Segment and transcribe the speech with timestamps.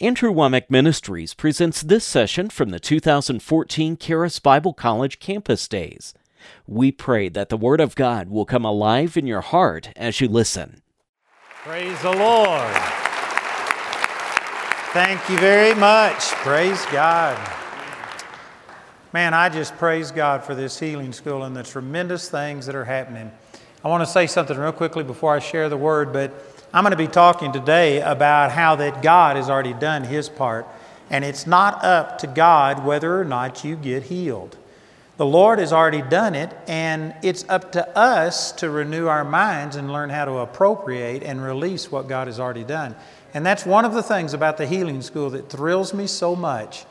[0.00, 6.14] Andrew Wommack Ministries presents this session from the 2014 Charis Bible College Campus Days.
[6.68, 10.28] We pray that the Word of God will come alive in your heart as you
[10.28, 10.82] listen.
[11.64, 12.76] Praise the Lord.
[14.92, 16.20] Thank you very much.
[16.44, 17.36] Praise God.
[19.12, 22.84] Man, I just praise God for this healing school and the tremendous things that are
[22.84, 23.32] happening.
[23.84, 26.90] I want to say something real quickly before I share the word, but I'm going
[26.90, 30.66] to be talking today about how that God has already done his part,
[31.08, 34.58] and it's not up to God whether or not you get healed.
[35.16, 39.76] The Lord has already done it, and it's up to us to renew our minds
[39.76, 42.94] and learn how to appropriate and release what God has already done.
[43.32, 46.84] And that's one of the things about the healing school that thrills me so much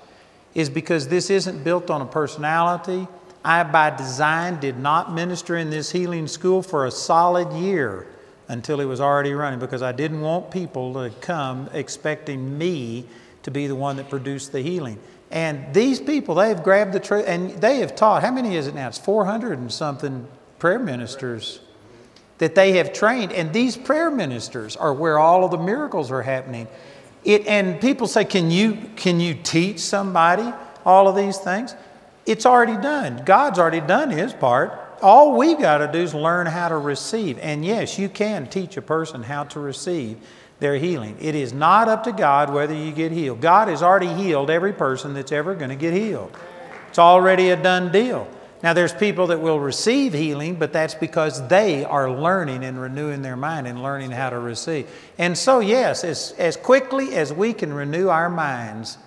[0.56, 3.08] is because this isn't built on a personality.
[3.46, 8.08] I, by design, did not minister in this healing school for a solid year
[8.48, 13.06] until he was already running because I didn't want people to come expecting me
[13.44, 15.00] to be the one that produced the healing.
[15.30, 18.24] And these people, they have grabbed the truth and they have taught.
[18.24, 18.88] How many is it now?
[18.88, 20.28] It's 400 and something
[20.60, 21.60] prayer ministers
[22.38, 23.34] that they have trained.
[23.34, 26.68] And these prayer ministers are where all of the miracles are happening.
[27.26, 30.54] It, and people say, can you, can you teach somebody
[30.86, 31.76] all of these things?
[32.26, 33.24] It's already done.
[33.26, 37.38] God's already done his part all we've got to do is learn how to receive.
[37.40, 40.18] And yes, you can teach a person how to receive
[40.60, 41.18] their healing.
[41.20, 43.42] It is not up to God whether you get healed.
[43.42, 46.36] God has already healed every person that's ever going to get healed.
[46.90, 48.28] It's already a done deal.
[48.64, 53.22] Now, there's people that will receive healing, but that's because they are learning and renewing
[53.22, 54.90] their mind and learning how to receive.
[55.20, 58.98] And so, yes, as, as quickly as we can renew our minds,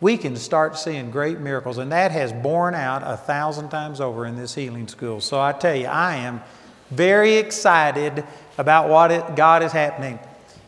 [0.00, 1.78] we can start seeing great miracles.
[1.78, 5.20] And that has borne out a thousand times over in this healing school.
[5.20, 6.42] So I tell you, I am
[6.90, 8.24] very excited
[8.58, 10.18] about what it, God is happening.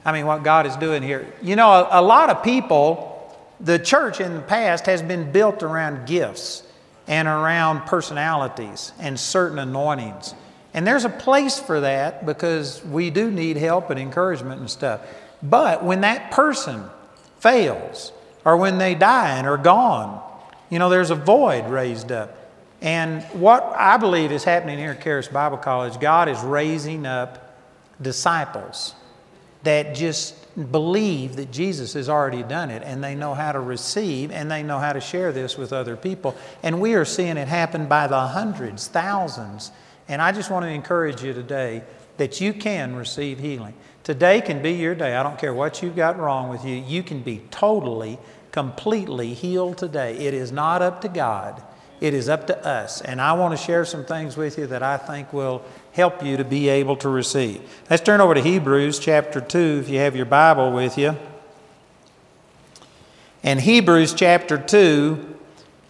[0.04, 1.30] I mean, what God is doing here.
[1.42, 5.62] You know, a, a lot of people, the church in the past has been built
[5.62, 6.62] around gifts
[7.06, 10.34] and around personalities and certain anointings.
[10.72, 15.00] And there's a place for that because we do need help and encouragement and stuff.
[15.42, 16.84] But when that person
[17.40, 18.12] fails,
[18.44, 20.22] or when they die and are gone.
[20.70, 22.36] You know, there's a void raised up.
[22.80, 27.56] And what I believe is happening here at Charis Bible College, God is raising up
[28.00, 28.94] disciples
[29.64, 30.34] that just
[30.72, 34.62] believe that Jesus has already done it and they know how to receive and they
[34.62, 36.36] know how to share this with other people.
[36.62, 39.72] And we are seeing it happen by the hundreds, thousands.
[40.06, 41.82] And I just want to encourage you today
[42.16, 43.74] that you can receive healing.
[44.08, 45.14] Today can be your day.
[45.14, 48.18] I don't care what you've got wrong with you, you can be totally
[48.52, 50.16] completely healed today.
[50.16, 51.62] It is not up to God,
[52.00, 53.02] it is up to us.
[53.02, 56.38] And I want to share some things with you that I think will help you
[56.38, 57.60] to be able to receive.
[57.90, 61.14] Let's turn over to Hebrews chapter 2 if you have your Bible with you.
[63.42, 65.36] And Hebrews chapter 2,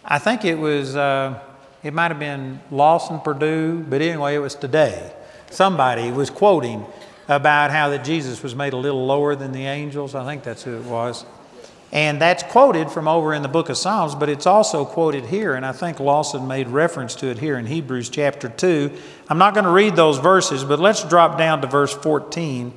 [0.03, 1.39] I think it was, uh,
[1.83, 5.13] it might have been Lawson Perdue, but anyway, it was today.
[5.51, 6.85] Somebody was quoting
[7.29, 10.15] about how that Jesus was made a little lower than the angels.
[10.15, 11.25] I think that's who it was.
[11.91, 15.55] And that's quoted from over in the book of Psalms, but it's also quoted here,
[15.55, 18.91] and I think Lawson made reference to it here in Hebrews chapter 2.
[19.27, 22.73] I'm not going to read those verses, but let's drop down to verse 14.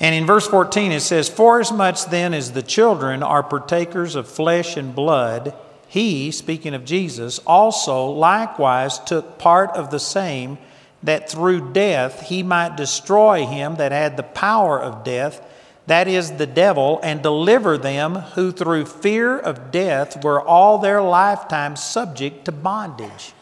[0.00, 4.76] And in verse 14 it says, Forasmuch then as the children are partakers of flesh
[4.76, 5.54] and blood,
[5.88, 10.58] he, speaking of Jesus, also likewise took part of the same,
[11.02, 15.40] that through death he might destroy him that had the power of death
[15.88, 21.00] that is the devil, and deliver them who through fear of death were all their
[21.00, 23.32] lifetime subject to bondage.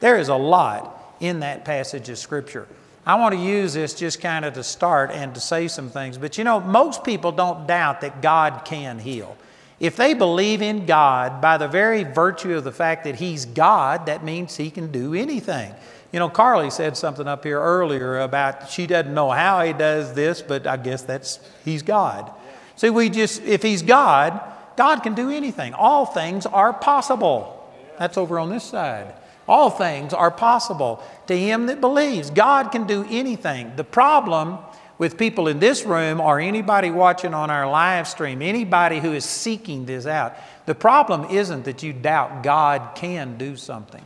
[0.00, 2.66] There is a lot in that passage of Scripture.
[3.06, 6.18] I want to use this just kind of to start and to say some things.
[6.18, 9.36] But you know, most people don't doubt that God can heal.
[9.78, 14.06] If they believe in God by the very virtue of the fact that He's God,
[14.06, 15.72] that means He can do anything.
[16.12, 20.14] You know, Carly said something up here earlier about she doesn't know how he does
[20.14, 22.30] this, but I guess that's he's God.
[22.76, 24.40] See, we just, if he's God,
[24.76, 25.74] God can do anything.
[25.74, 27.52] All things are possible.
[27.98, 29.14] That's over on this side.
[29.48, 32.30] All things are possible to him that believes.
[32.30, 33.74] God can do anything.
[33.76, 34.58] The problem
[34.98, 39.24] with people in this room or anybody watching on our live stream, anybody who is
[39.24, 40.34] seeking this out,
[40.66, 44.04] the problem isn't that you doubt God can do something.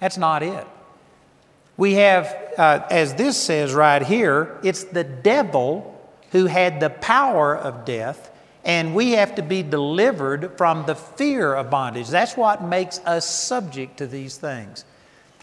[0.00, 0.66] That's not it.
[1.76, 2.26] We have,
[2.56, 5.90] uh, as this says right here, it's the devil
[6.30, 8.30] who had the power of death,
[8.64, 12.08] and we have to be delivered from the fear of bondage.
[12.08, 14.84] That's what makes us subject to these things.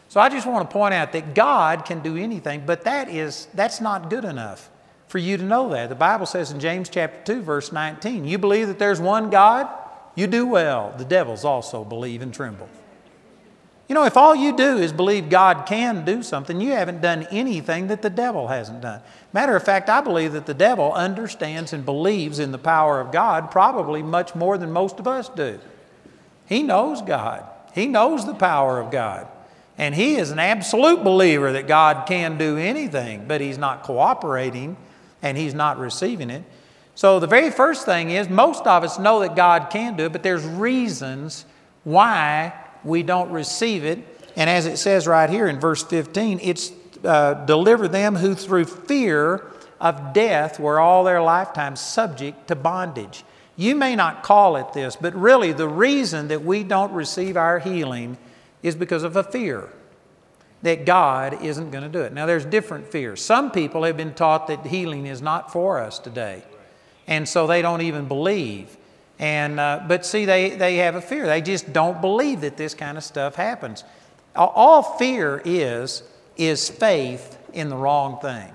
[0.10, 3.48] So I just want to point out that God can do anything, but that is
[3.54, 4.70] that's not good enough
[5.08, 5.90] for you to know that.
[5.90, 9.70] The Bible says in James chapter 2, verse 19, you believe that there's one God,
[10.16, 10.94] you do well.
[10.98, 12.70] The devils also believe and tremble.
[13.92, 17.28] You know, if all you do is believe God can do something, you haven't done
[17.30, 19.02] anything that the devil hasn't done.
[19.34, 23.12] Matter of fact, I believe that the devil understands and believes in the power of
[23.12, 25.60] God probably much more than most of us do.
[26.46, 27.44] He knows God,
[27.74, 29.28] he knows the power of God.
[29.78, 34.78] And he is an absolute believer that God can do anything, but he's not cooperating
[35.22, 36.44] and he's not receiving it.
[36.96, 40.14] So the very first thing is most of us know that God can do it,
[40.14, 41.44] but there's reasons
[41.84, 42.54] why
[42.84, 44.00] we don't receive it.
[44.36, 46.72] And as it says right here in verse 15, it's
[47.04, 49.46] uh, deliver them who through fear
[49.80, 53.24] of death were all their lifetime subject to bondage.
[53.56, 57.60] You may not call it this, but really the reason that we don't receive our
[57.60, 58.18] healing
[58.64, 59.70] is because of a fear
[60.62, 62.14] that God isn't going to do it.
[62.14, 63.24] Now, there's different fears.
[63.24, 66.44] Some people have been taught that healing is not for us today,
[67.08, 68.78] and so they don't even believe.
[69.22, 71.28] And, uh, but see, they, they have a fear.
[71.28, 73.84] They just don't believe that this kind of stuff happens.
[74.36, 76.02] All fear is,
[76.38, 78.52] is faith in the wrong thing.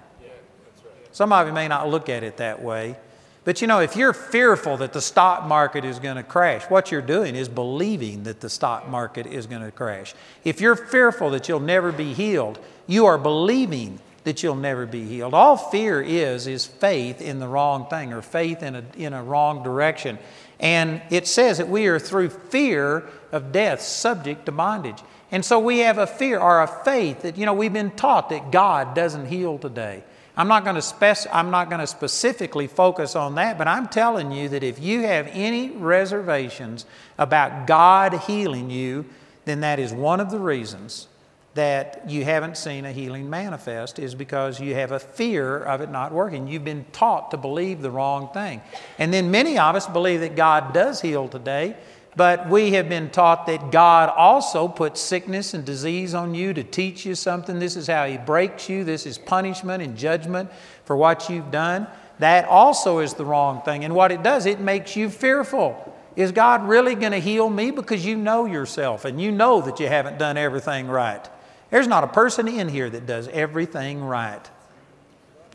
[1.13, 2.97] Some of you may not look at it that way.
[3.45, 6.91] But you know, if you're fearful that the stock market is going to crash, what
[6.91, 10.17] you're doing is believing that the stock market is going to crash.
[10.43, 12.59] If you're fearful that you'll never be healed,
[12.89, 15.33] you are believing that you'll never be healed.
[15.33, 19.23] All fear is, is faith in the wrong thing or faith in a, in a
[19.23, 20.19] wrong direction.
[20.59, 25.03] And it says that we are through fear of death subject to bondage.
[25.31, 28.31] And so we have a fear or a faith that, you know, we've been taught
[28.31, 30.03] that God doesn't heal today.
[30.37, 33.89] I'm not going to spec- I'm not going to specifically focus on that, but I'm
[33.89, 36.85] telling you that if you have any reservations
[37.17, 39.07] about God healing you,
[39.47, 41.09] then that is one of the reasons
[41.57, 45.91] that you haven't seen a healing manifest is because you have a fear of it
[45.91, 46.47] not working.
[46.47, 48.61] You've been taught to believe the wrong thing.
[48.99, 51.75] And then many of us believe that God does heal today,
[52.15, 56.63] but we have been taught that God also puts sickness and disease on you to
[56.63, 57.59] teach you something.
[57.59, 58.85] This is how He breaks you.
[58.85, 60.51] This is punishment and judgment
[60.85, 61.87] for what you've done.
[62.19, 63.85] That also is the wrong thing.
[63.85, 65.95] And what it does, it makes you fearful.
[66.17, 67.71] Is God really going to heal me?
[67.71, 71.29] Because you know yourself and you know that you haven't done everything right.
[71.71, 74.43] There's not a person in here that does everything right.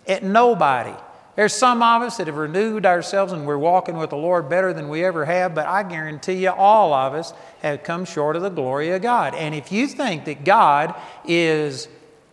[0.07, 0.93] At nobody.
[1.35, 4.73] There's some of us that have renewed ourselves and we're walking with the Lord better
[4.73, 8.41] than we ever have, but I guarantee you all of us have come short of
[8.41, 9.33] the glory of God.
[9.35, 10.93] And if you think that God
[11.25, 11.87] is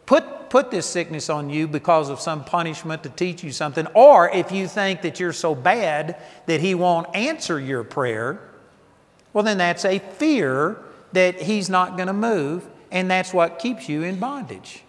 [0.05, 4.29] put, put this sickness on you because of some punishment to teach you something, or
[4.31, 8.41] if you think that you're so bad that He won't answer your prayer,
[9.33, 10.77] well, then that's a fear
[11.13, 14.83] that He's not going to move and that's what keeps you in bondage.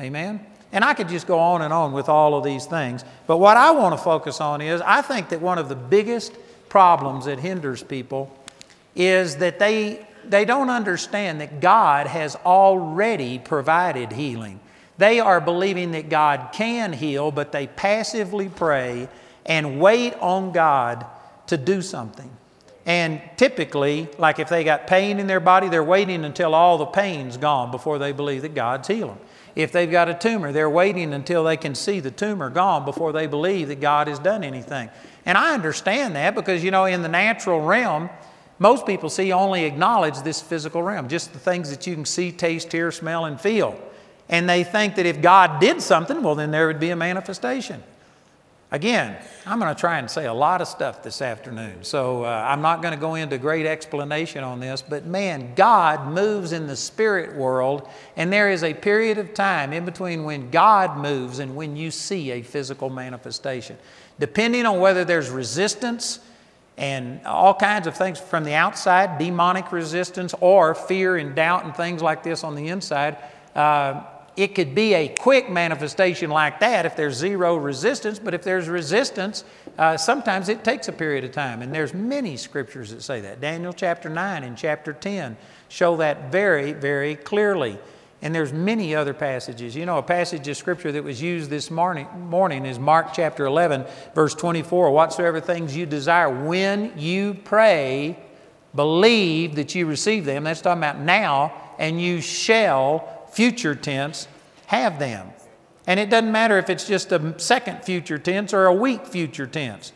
[0.00, 0.44] Amen?
[0.72, 3.04] And I could just go on and on with all of these things.
[3.26, 6.32] But what I want to focus on is I think that one of the biggest
[6.68, 8.34] problems that hinders people
[8.94, 14.60] is that they, they don't understand that God has already provided healing.
[14.98, 19.08] They are believing that God can heal, but they passively pray
[19.46, 21.06] and wait on God
[21.46, 22.30] to do something.
[22.88, 26.86] And typically, like if they got pain in their body, they're waiting until all the
[26.86, 29.18] pain's gone before they believe that God's healing.
[29.54, 33.12] If they've got a tumor, they're waiting until they can see the tumor gone before
[33.12, 34.88] they believe that God has done anything.
[35.26, 38.08] And I understand that because, you know, in the natural realm,
[38.58, 42.32] most people see only acknowledge this physical realm, just the things that you can see,
[42.32, 43.78] taste, hear, smell, and feel.
[44.30, 47.82] And they think that if God did something, well, then there would be a manifestation.
[48.70, 52.28] Again, I'm going to try and say a lot of stuff this afternoon, so uh,
[52.28, 56.66] I'm not going to go into great explanation on this, but man, God moves in
[56.66, 61.38] the spirit world, and there is a period of time in between when God moves
[61.38, 63.78] and when you see a physical manifestation.
[64.18, 66.20] Depending on whether there's resistance
[66.76, 71.74] and all kinds of things from the outside, demonic resistance, or fear and doubt and
[71.74, 73.16] things like this on the inside.
[73.54, 74.02] Uh,
[74.38, 78.68] it could be a quick manifestation like that if there's zero resistance, but if there's
[78.68, 79.42] resistance,
[79.76, 81.60] uh, sometimes it takes a period of time.
[81.60, 83.40] And there's many scriptures that say that.
[83.40, 85.36] Daniel chapter 9 and chapter 10
[85.68, 87.80] show that very, very clearly.
[88.22, 89.74] And there's many other passages.
[89.74, 93.44] You know, a passage of scripture that was used this morning, morning is Mark chapter
[93.44, 94.92] 11, verse 24.
[94.92, 98.16] Whatsoever things you desire, when you pray,
[98.72, 100.44] believe that you receive them.
[100.44, 104.26] That's talking about now, and you shall future tense,
[104.66, 105.28] have them.
[105.86, 109.46] And it doesn't matter if it's just a second future tense or a weak future
[109.46, 109.92] tense.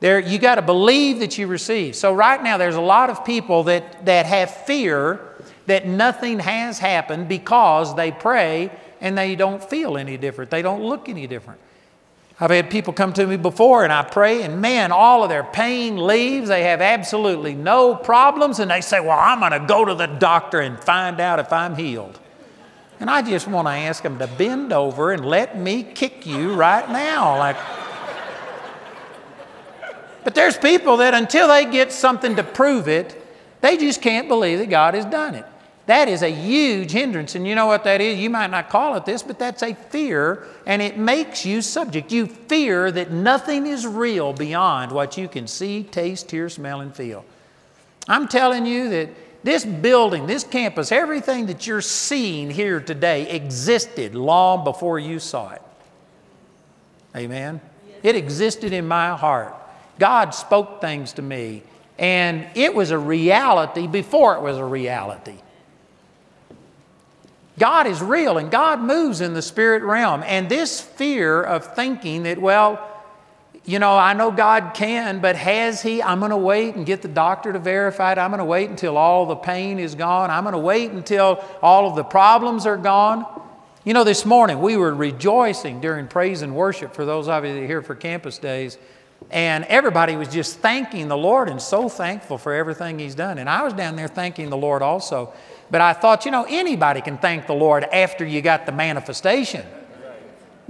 [0.00, 1.94] There, you got to believe that you receive.
[1.94, 5.20] So right now, there's a lot of people that, that have fear
[5.66, 8.70] that nothing has happened because they pray
[9.02, 10.50] and they don't feel any different.
[10.50, 11.60] They don't look any different.
[12.40, 15.44] I've had people come to me before and I pray, and man, all of their
[15.44, 16.48] pain leaves.
[16.48, 20.06] They have absolutely no problems, and they say, Well, I'm going to go to the
[20.06, 22.18] doctor and find out if I'm healed.
[23.00, 26.54] And I just want to ask them to bend over and let me kick you
[26.54, 27.38] right now.
[27.38, 27.56] Like,
[30.22, 33.16] but there's people that until they get something to prove it,
[33.62, 35.46] they just can't believe that God has done it.
[35.86, 37.34] That is a huge hindrance.
[37.34, 38.18] And you know what that is?
[38.18, 42.12] You might not call it this, but that's a fear, and it makes you subject.
[42.12, 46.94] You fear that nothing is real beyond what you can see, taste, hear, smell, and
[46.94, 47.24] feel.
[48.06, 49.08] I'm telling you that
[49.42, 55.50] this building, this campus, everything that you're seeing here today existed long before you saw
[55.50, 55.62] it.
[57.16, 57.60] Amen?
[58.02, 59.54] It existed in my heart.
[59.98, 61.62] God spoke things to me,
[61.98, 65.38] and it was a reality before it was a reality.
[67.60, 70.24] God is real and God moves in the spirit realm.
[70.24, 72.89] And this fear of thinking that, well,
[73.66, 76.02] you know, I know God can, but has He?
[76.02, 78.18] I'm going to wait and get the doctor to verify it.
[78.18, 80.30] I'm going to wait until all the pain is gone.
[80.30, 83.26] I'm going to wait until all of the problems are gone.
[83.84, 87.54] You know, this morning we were rejoicing during praise and worship for those of you
[87.54, 88.78] that are here for campus days.
[89.30, 93.38] And everybody was just thanking the Lord and so thankful for everything He's done.
[93.38, 95.34] And I was down there thanking the Lord also.
[95.70, 99.66] But I thought, you know, anybody can thank the Lord after you got the manifestation.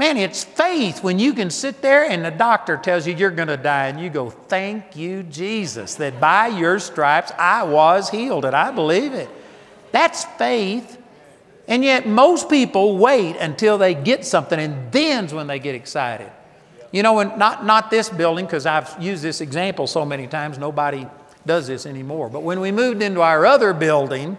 [0.00, 3.48] Man, it's faith when you can sit there and the doctor tells you you're going
[3.48, 8.46] to die and you go, Thank you, Jesus, that by your stripes I was healed,
[8.46, 9.28] and I believe it.
[9.92, 10.96] That's faith.
[11.68, 16.32] And yet, most people wait until they get something, and then's when they get excited.
[16.92, 20.56] You know, and not, not this building, because I've used this example so many times,
[20.56, 21.06] nobody
[21.44, 22.30] does this anymore.
[22.30, 24.38] But when we moved into our other building,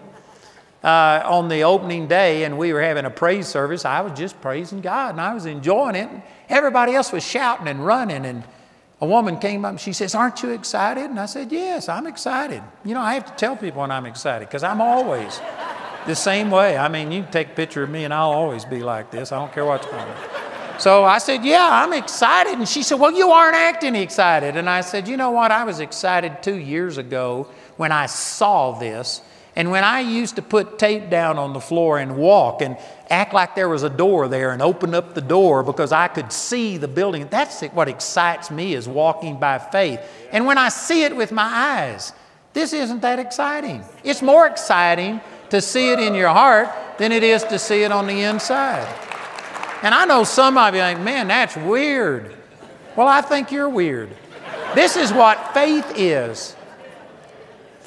[0.82, 4.40] uh, on the opening day and we were having a praise service, I was just
[4.40, 6.08] praising God and I was enjoying it.
[6.48, 8.24] Everybody else was shouting and running.
[8.24, 8.42] And
[9.00, 11.04] a woman came up and she says, Aren't you excited?
[11.04, 12.62] And I said, Yes, I'm excited.
[12.84, 15.40] You know, I have to tell people when I'm excited because I'm always
[16.06, 16.76] the same way.
[16.76, 19.30] I mean, you can take a picture of me and I'll always be like this.
[19.30, 20.80] I don't care what's going on.
[20.80, 22.54] So I said, Yeah, I'm excited.
[22.54, 24.56] And she said, Well, you aren't acting excited.
[24.56, 25.52] And I said, You know what?
[25.52, 29.20] I was excited two years ago when I saw this
[29.54, 32.76] and when I used to put tape down on the floor and walk and
[33.10, 36.32] act like there was a door there and open up the door because I could
[36.32, 40.00] see the building, that's what excites me is walking by faith.
[40.30, 42.14] And when I see it with my eyes,
[42.54, 43.84] this isn't that exciting.
[44.04, 47.92] It's more exciting to see it in your heart than it is to see it
[47.92, 48.88] on the inside.
[49.82, 52.34] And I know some of you think, man, that's weird.
[52.96, 54.10] Well, I think you're weird.
[54.74, 56.56] This is what faith is.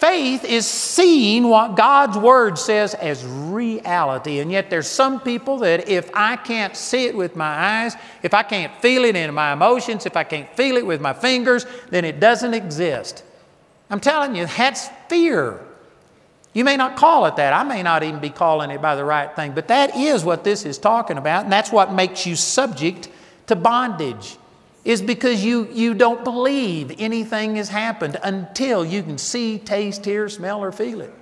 [0.06, 4.38] Faith is seeing what God's Word says as reality.
[4.38, 8.36] And yet, there's some people that if I can't see it with my eyes, if
[8.36, 11.66] I can't feel it in my emotions, if I can't feel it with my fingers,
[11.90, 13.24] then it doesn't exist.
[13.90, 15.60] I'm telling you, that's fear.
[16.54, 17.54] You may not call it that.
[17.54, 20.44] I may not even be calling it by the right thing, but that is what
[20.44, 23.10] this is talking about, and that's what makes you subject
[23.48, 24.38] to bondage
[24.86, 30.30] is because you, you don't believe anything has happened until you can see, taste, hear,
[30.30, 31.14] smell, or feel it.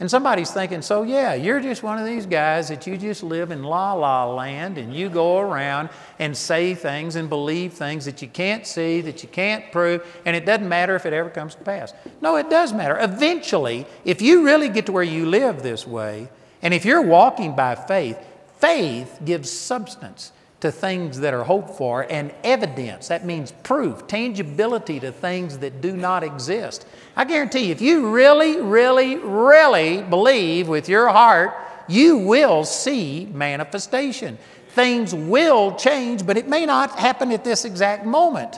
[0.00, 3.52] And somebody's thinking, so yeah, you're just one of these guys that you just live
[3.52, 5.88] in la la land and you go around
[6.18, 10.34] and say things and believe things that you can't see, that you can't prove, and
[10.34, 11.94] it doesn't matter if it ever comes to pass.
[12.20, 12.98] No, it does matter.
[12.98, 16.28] Eventually, if you really get to where you live this way,
[16.60, 18.18] and if you're walking by faith,
[18.58, 20.32] faith gives substance
[20.64, 25.82] to things that are hoped for, and evidence, that means proof, tangibility to things that
[25.82, 26.86] do not exist.
[27.14, 31.54] I guarantee you, if you really, really, really believe with your heart,
[31.86, 34.38] you will see manifestation.
[34.70, 38.56] Things will change, but it may not happen at this exact moment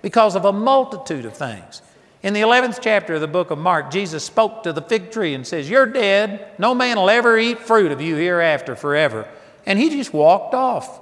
[0.00, 1.82] because of a multitude of things.
[2.22, 5.34] In the 11th chapter of the book of Mark, Jesus spoke to the fig tree
[5.34, 6.48] and says, You're dead.
[6.58, 9.28] No man will ever eat fruit of you hereafter forever.
[9.66, 11.01] And he just walked off.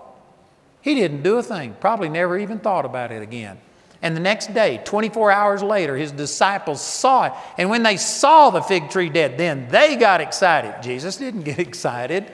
[0.83, 3.59] He didn't do a thing, probably never even thought about it again.
[4.03, 7.33] And the next day, 24 hours later, his disciples saw it.
[7.59, 10.83] And when they saw the fig tree dead, then they got excited.
[10.83, 12.31] Jesus didn't get excited,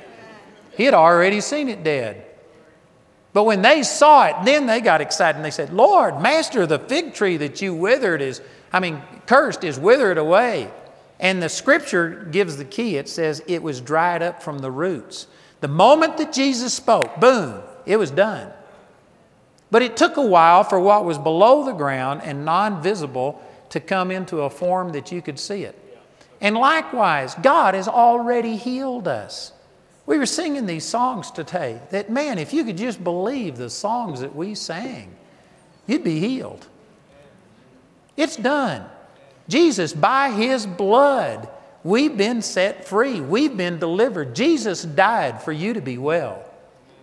[0.77, 2.25] he had already seen it dead.
[3.33, 6.79] But when they saw it, then they got excited and they said, Lord, Master, the
[6.79, 8.41] fig tree that you withered is,
[8.73, 10.71] I mean, cursed is withered away.
[11.19, 12.97] And the scripture gives the key.
[12.97, 15.27] It says it was dried up from the roots.
[15.61, 18.53] The moment that Jesus spoke, boom, it was done.
[19.71, 23.81] But it took a while for what was below the ground and non visible to
[23.81, 25.77] come into a form that you could see it.
[26.41, 29.53] And likewise, God has already healed us.
[30.05, 34.21] We were singing these songs today that, man, if you could just believe the songs
[34.21, 35.15] that we sang,
[35.87, 36.67] you'd be healed.
[38.17, 38.85] It's done.
[39.49, 41.49] Jesus, by His blood,
[41.83, 43.21] we've been set free.
[43.21, 44.35] We've been delivered.
[44.35, 46.46] Jesus died for you to be well.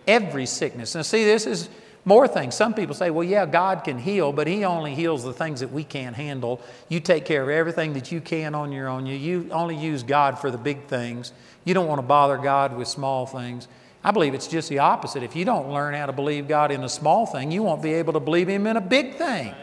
[0.06, 0.94] Every sickness.
[0.94, 1.68] Now, see, this is
[2.04, 2.54] more things.
[2.54, 5.72] Some people say, well, yeah, God can heal, but He only heals the things that
[5.72, 6.60] we can't handle.
[6.88, 9.06] You take care of everything that you can on your own.
[9.06, 11.32] You, you only use God for the big things.
[11.64, 13.68] You don't want to bother God with small things.
[14.02, 15.22] I believe it's just the opposite.
[15.22, 17.94] If you don't learn how to believe God in a small thing, you won't be
[17.94, 19.54] able to believe Him in a big thing.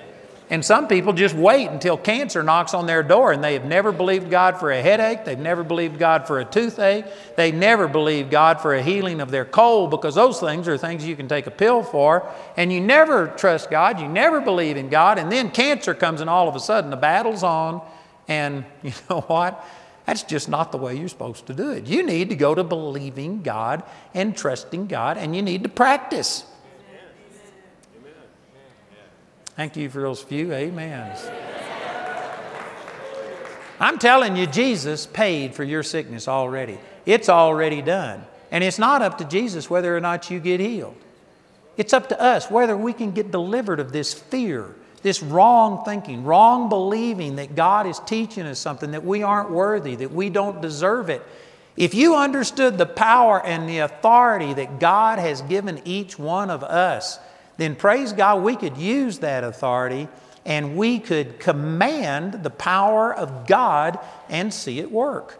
[0.51, 3.93] And some people just wait until cancer knocks on their door and they have never
[3.93, 5.23] believed God for a headache.
[5.23, 7.05] They've never believed God for a toothache.
[7.37, 11.07] They never believed God for a healing of their cold because those things are things
[11.07, 12.29] you can take a pill for.
[12.57, 14.01] And you never trust God.
[14.01, 15.17] You never believe in God.
[15.17, 17.81] And then cancer comes and all of a sudden the battle's on.
[18.27, 19.65] And you know what?
[20.05, 21.85] That's just not the way you're supposed to do it.
[21.87, 26.43] You need to go to believing God and trusting God, and you need to practice.
[29.55, 31.29] Thank you for those few amens.
[33.79, 36.77] I'm telling you, Jesus paid for your sickness already.
[37.05, 38.23] It's already done.
[38.51, 40.95] And it's not up to Jesus whether or not you get healed.
[41.77, 46.23] It's up to us whether we can get delivered of this fear, this wrong thinking,
[46.23, 50.61] wrong believing that God is teaching us something, that we aren't worthy, that we don't
[50.61, 51.25] deserve it.
[51.75, 56.63] If you understood the power and the authority that God has given each one of
[56.63, 57.17] us,
[57.57, 60.07] then praise God, we could use that authority
[60.45, 65.39] and we could command the power of God and see it work.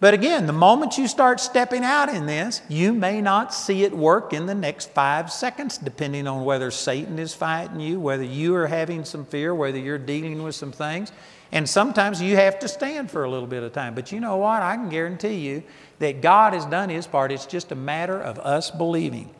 [0.00, 3.92] But again, the moment you start stepping out in this, you may not see it
[3.92, 8.54] work in the next five seconds, depending on whether Satan is fighting you, whether you
[8.54, 11.10] are having some fear, whether you're dealing with some things.
[11.52, 13.94] And sometimes you have to stand for a little bit of time.
[13.94, 14.60] But you know what?
[14.60, 15.62] I can guarantee you
[16.00, 17.32] that God has done His part.
[17.32, 19.30] It's just a matter of us believing.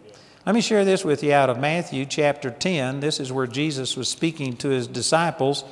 [0.47, 3.01] Let me share this with you out of Matthew chapter 10.
[3.01, 5.65] This is where Jesus was speaking to his disciples.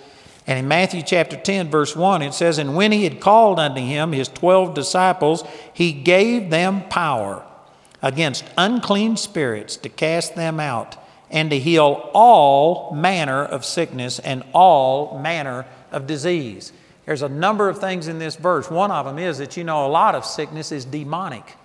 [0.47, 3.83] And in Matthew chapter 10, verse 1, it says, And when he had called unto
[3.83, 7.45] him his twelve disciples, he gave them power
[8.01, 10.97] against unclean spirits to cast them out
[11.31, 16.73] and to heal all manner of sickness and all manner of disease.
[17.05, 18.71] There's a number of things in this verse.
[18.71, 21.57] One of them is that you know a lot of sickness is demonic.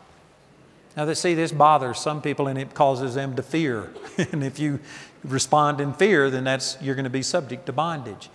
[0.98, 3.94] Now, they see this bothers some people and it causes them to fear.
[4.18, 4.80] and if you
[5.24, 8.32] respond in fear, then that's, you're going to be subject to bondage.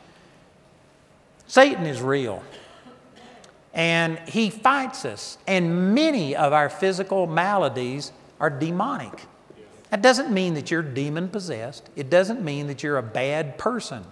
[1.48, 2.40] Satan is real.
[3.74, 5.38] And he fights us.
[5.48, 9.26] And many of our physical maladies are demonic.
[9.90, 14.04] That doesn't mean that you're demon possessed, it doesn't mean that you're a bad person.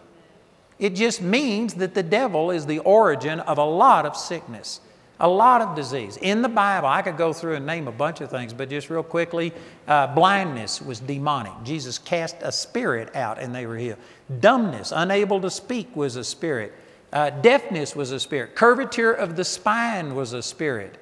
[0.81, 4.81] It just means that the devil is the origin of a lot of sickness.
[5.21, 6.17] A lot of disease.
[6.17, 8.89] In the Bible, I could go through and name a bunch of things, but just
[8.89, 9.53] real quickly,
[9.87, 11.53] uh, blindness was demonic.
[11.63, 13.99] Jesus cast a spirit out and they were healed.
[14.41, 16.73] Dumbness, unable to speak, was a spirit.
[17.13, 18.55] Uh, deafness was a spirit.
[18.55, 20.97] Curvature of the spine was a spirit.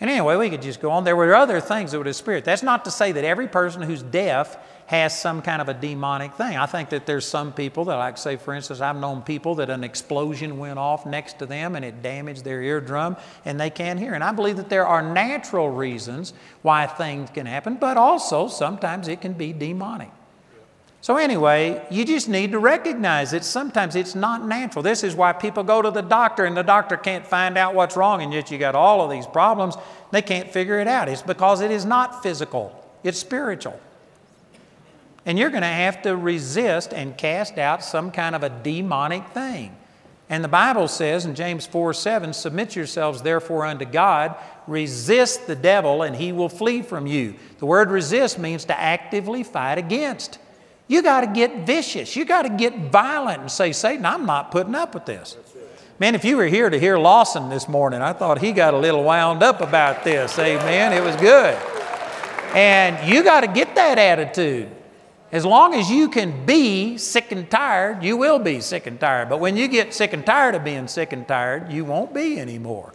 [0.00, 1.04] And anyway, we could just go on.
[1.04, 2.44] There were other things that were a spirit.
[2.44, 6.34] That's not to say that every person who's deaf has some kind of a demonic
[6.34, 6.56] thing.
[6.56, 9.68] I think that there's some people that, like, say, for instance, I've known people that
[9.68, 13.98] an explosion went off next to them and it damaged their eardrum and they can't
[13.98, 14.14] hear.
[14.14, 19.08] And I believe that there are natural reasons why things can happen, but also sometimes
[19.08, 20.10] it can be demonic.
[21.00, 24.82] So, anyway, you just need to recognize that sometimes it's not natural.
[24.82, 27.96] This is why people go to the doctor and the doctor can't find out what's
[27.96, 29.76] wrong, and yet you got all of these problems.
[30.10, 31.08] They can't figure it out.
[31.08, 32.72] It's because it is not physical,
[33.04, 33.78] it's spiritual.
[35.26, 39.28] And you're going to have to resist and cast out some kind of a demonic
[39.30, 39.76] thing.
[40.28, 44.36] And the Bible says in James 4 7, Submit yourselves therefore unto God,
[44.66, 47.34] resist the devil, and he will flee from you.
[47.58, 50.38] The word resist means to actively fight against.
[50.88, 52.14] You got to get vicious.
[52.16, 55.36] You got to get violent and say, Satan, I'm not putting up with this.
[55.98, 58.78] Man, if you were here to hear Lawson this morning, I thought he got a
[58.78, 60.38] little wound up about this.
[60.38, 60.92] Amen.
[60.92, 61.54] It was good.
[62.54, 64.75] And you got to get that attitude.
[65.32, 69.28] As long as you can be sick and tired, you will be sick and tired.
[69.28, 72.38] But when you get sick and tired of being sick and tired, you won't be
[72.38, 72.92] anymore.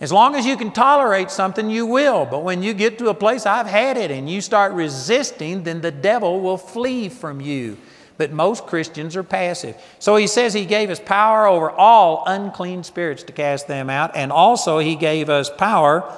[0.00, 2.24] As long as you can tolerate something, you will.
[2.24, 5.82] But when you get to a place, I've had it, and you start resisting, then
[5.82, 7.76] the devil will flee from you.
[8.16, 9.76] But most Christians are passive.
[9.98, 14.14] So he says he gave us power over all unclean spirits to cast them out,
[14.14, 16.10] and also he gave us power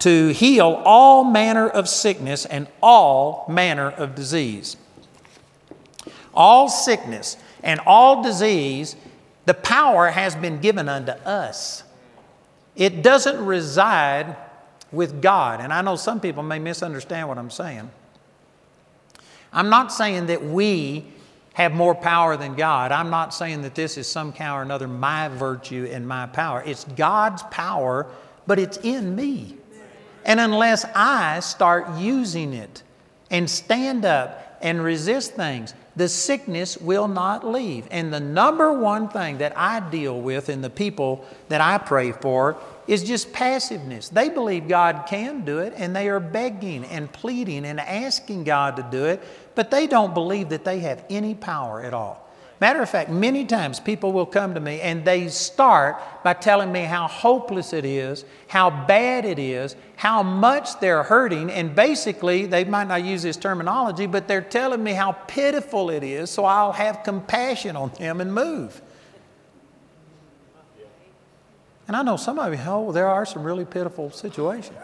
[0.00, 4.76] to heal all manner of sickness and all manner of disease.
[6.34, 8.96] All sickness and all disease,
[9.46, 11.84] the power has been given unto us.
[12.76, 14.36] It doesn't reside
[14.90, 15.60] with God.
[15.60, 17.90] And I know some people may misunderstand what I'm saying.
[19.52, 21.04] I'm not saying that we
[21.54, 22.92] have more power than God.
[22.92, 26.62] I'm not saying that this is somehow or another my virtue and my power.
[26.64, 28.06] It's God's power,
[28.46, 29.59] but it's in me.
[30.24, 32.82] And unless I start using it
[33.30, 37.86] and stand up and resist things, the sickness will not leave.
[37.90, 42.12] And the number one thing that I deal with in the people that I pray
[42.12, 42.56] for
[42.86, 44.08] is just passiveness.
[44.08, 48.76] They believe God can do it and they are begging and pleading and asking God
[48.76, 49.22] to do it,
[49.54, 52.29] but they don't believe that they have any power at all.
[52.60, 56.70] Matter of fact, many times people will come to me and they start by telling
[56.70, 62.44] me how hopeless it is, how bad it is, how much they're hurting, and basically,
[62.44, 66.44] they might not use this terminology, but they're telling me how pitiful it is, so
[66.44, 68.82] I'll have compassion on them and move.
[71.88, 74.76] And I know some of you, oh, there are some really pitiful situations.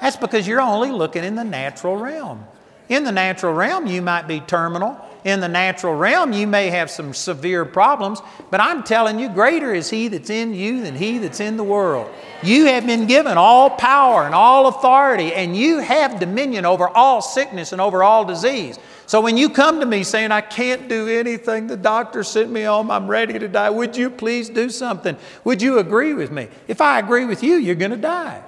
[0.00, 2.46] That's because you're only looking in the natural realm.
[2.88, 4.98] In the natural realm, you might be terminal.
[5.24, 9.74] In the natural realm, you may have some severe problems, but I'm telling you, greater
[9.74, 12.08] is He that's in you than He that's in the world.
[12.42, 17.20] You have been given all power and all authority, and you have dominion over all
[17.20, 18.78] sickness and over all disease.
[19.06, 22.62] So when you come to me saying, I can't do anything, the doctor sent me
[22.62, 25.16] home, I'm ready to die, would you please do something?
[25.44, 26.48] Would you agree with me?
[26.68, 28.42] If I agree with you, you're going to die.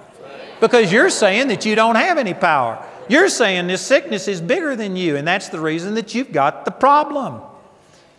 [0.61, 2.87] Because you're saying that you don't have any power.
[3.11, 6.63] You're saying this sickness is bigger than you, and that's the reason that you've got
[6.63, 7.41] the problem.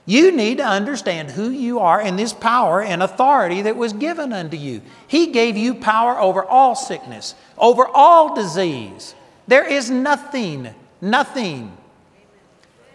[0.04, 4.34] You need to understand who you are and this power and authority that was given
[4.34, 4.82] unto you.
[5.08, 9.14] He gave you power over all sickness, over all disease.
[9.46, 10.68] There is nothing,
[11.00, 11.74] nothing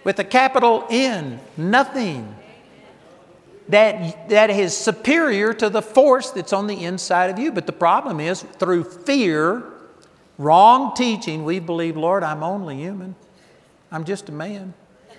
[0.03, 2.35] with a capital N, nothing
[3.69, 7.51] that, that is superior to the force that's on the inside of you.
[7.51, 9.63] But the problem is, through fear,
[10.37, 13.15] wrong teaching, we believe, Lord, I'm only human.
[13.91, 14.73] I'm just a man.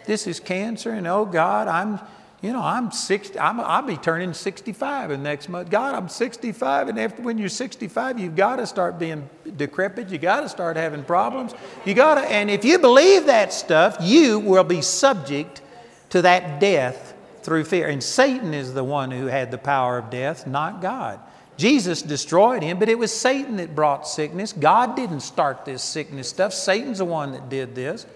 [0.06, 2.00] This is cancer, and oh God, I'm
[2.40, 5.70] you know, I'm 60, I'm, I'll be turning 65 in next month.
[5.70, 10.10] God, I'm 65, and after when you're 65, you've got to start being decrepit.
[10.10, 11.52] You got to start having problems.
[11.84, 15.62] You got to, and if you believe that stuff, you will be subject
[16.10, 17.88] to that death through fear.
[17.88, 21.18] And Satan is the one who had the power of death, not God.
[21.58, 24.52] Jesus destroyed him, but it was Satan that brought sickness.
[24.52, 26.54] God didn't start this sickness stuff.
[26.54, 28.06] Satan's the one that did this.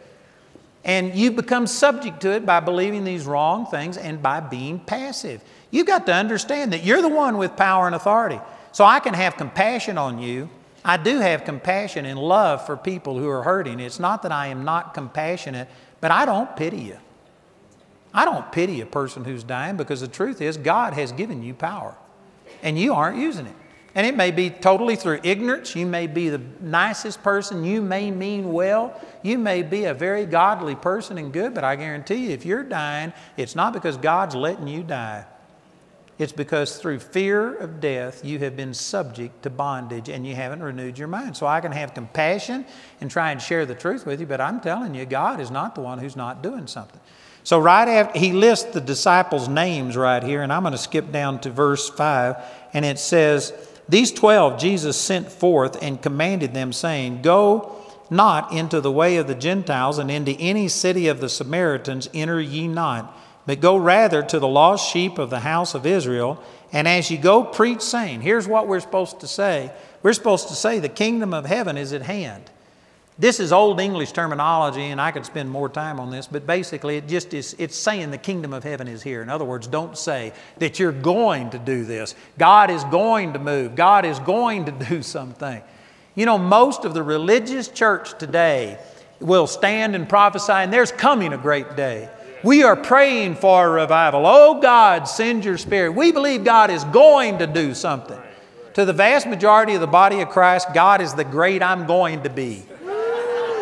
[0.85, 5.43] And you become subject to it by believing these wrong things and by being passive.
[5.73, 8.41] You've got to understand that you're the one with power and authority.
[8.71, 10.49] So I can have compassion on you.
[10.85, 13.81] I do have compassion and love for people who are hurting.
[13.81, 15.69] It's not that I am not compassionate,
[16.01, 16.99] but I don't pity you.
[18.15, 21.55] I don't pity a person who's dying because the truth is God has given you
[21.55, 21.97] power
[22.63, 23.55] and you aren't using it.
[23.95, 25.77] And it may be totally through ignorance.
[25.77, 27.63] You may be the nicest person.
[27.63, 28.99] You may mean well.
[29.23, 32.63] You may be a very godly person and good, but I guarantee you, if you're
[32.63, 35.27] dying, it's not because God's letting you die.
[36.19, 40.63] It's because through fear of death, you have been subject to bondage and you haven't
[40.63, 41.37] renewed your mind.
[41.37, 42.65] So I can have compassion
[43.01, 45.75] and try and share the truth with you, but I'm telling you, God is not
[45.75, 47.01] the one who's not doing something.
[47.45, 51.11] So, right after he lists the disciples' names right here, and I'm going to skip
[51.11, 52.37] down to verse 5,
[52.73, 53.53] and it says,
[53.89, 57.77] these twelve Jesus sent forth and commanded them, saying, Go
[58.11, 62.41] not into the way of the Gentiles, and into any city of the Samaritans enter
[62.41, 66.43] ye not, but go rather to the lost sheep of the house of Israel.
[66.73, 69.73] And as ye go, preach, saying, Here's what we're supposed to say.
[70.03, 72.51] We're supposed to say, The kingdom of heaven is at hand.
[73.19, 76.97] This is old English terminology, and I could spend more time on this, but basically
[76.97, 79.21] it just is it's saying the kingdom of heaven is here.
[79.21, 82.15] In other words, don't say that you're going to do this.
[82.39, 83.75] God is going to move.
[83.77, 85.63] God is going to do something.
[86.15, 88.79] You know, most of the religious church today
[89.21, 92.09] will stand and prophesy, and there's coming a great day.
[92.43, 94.27] We are praying for a revival.
[94.27, 95.93] Oh God, send your spirit.
[95.93, 98.19] We believe God is going to do something.
[98.75, 102.23] To the vast majority of the body of Christ, God is the great I'm going
[102.23, 102.65] to be.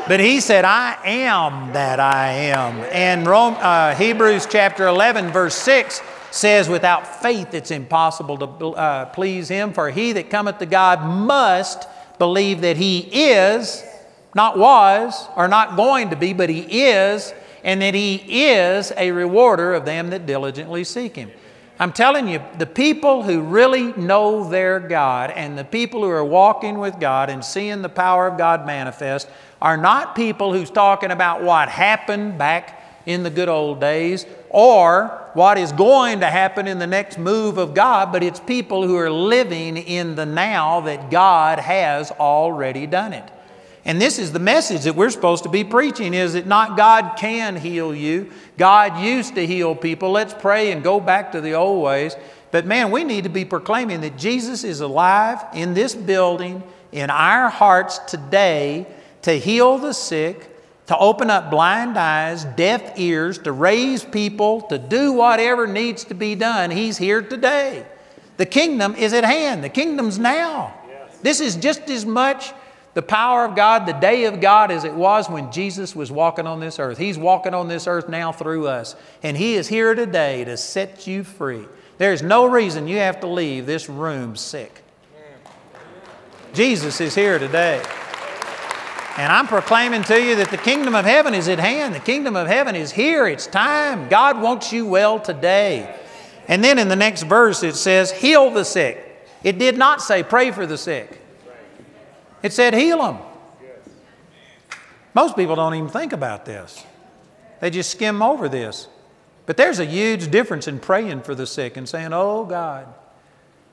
[0.09, 2.81] But he said, I am that I am.
[2.91, 9.07] And Rome, uh, Hebrews chapter 11, verse 6 says, Without faith it's impossible to uh,
[9.07, 11.87] please him, for he that cometh to God must
[12.19, 13.85] believe that he is,
[14.35, 17.33] not was, or not going to be, but he is,
[17.63, 21.31] and that he is a rewarder of them that diligently seek him.
[21.79, 26.25] I'm telling you, the people who really know their God and the people who are
[26.25, 31.11] walking with God and seeing the power of God manifest are not people who's talking
[31.11, 36.67] about what happened back in the good old days or what is going to happen
[36.67, 40.81] in the next move of God, but it's people who are living in the now
[40.81, 43.31] that God has already done it.
[43.85, 47.17] And this is the message that we're supposed to be preaching is that not God
[47.17, 48.31] can heal you.
[48.59, 50.11] God used to heal people.
[50.11, 52.15] Let's pray and go back to the old ways.
[52.51, 57.09] But man, we need to be proclaiming that Jesus is alive in this building, in
[57.09, 58.87] our hearts today,
[59.23, 60.57] to heal the sick,
[60.87, 66.15] to open up blind eyes, deaf ears, to raise people, to do whatever needs to
[66.15, 66.71] be done.
[66.71, 67.87] He's here today.
[68.39, 70.75] The kingdom is at hand, the kingdom's now.
[70.89, 71.19] Yes.
[71.19, 72.53] This is just as much
[72.95, 76.47] the power of God, the day of God, as it was when Jesus was walking
[76.47, 76.99] on this earth.
[76.99, 81.07] He's walking on this earth now through us, and He is here today to set
[81.07, 81.67] you free.
[81.99, 84.83] There's no reason you have to leave this room sick.
[86.53, 87.81] Jesus is here today.
[89.21, 91.95] And I'm proclaiming to you that the kingdom of heaven is at hand.
[91.95, 93.27] The kingdom of heaven is here.
[93.27, 94.09] It's time.
[94.09, 95.95] God wants you well today.
[96.49, 99.29] And then in the next verse it says, Heal the sick.
[99.45, 101.21] It did not say pray for the sick,
[102.43, 103.19] it said heal them.
[105.13, 106.83] Most people don't even think about this,
[107.61, 108.89] they just skim over this.
[109.45, 112.87] But there's a huge difference in praying for the sick and saying, Oh God,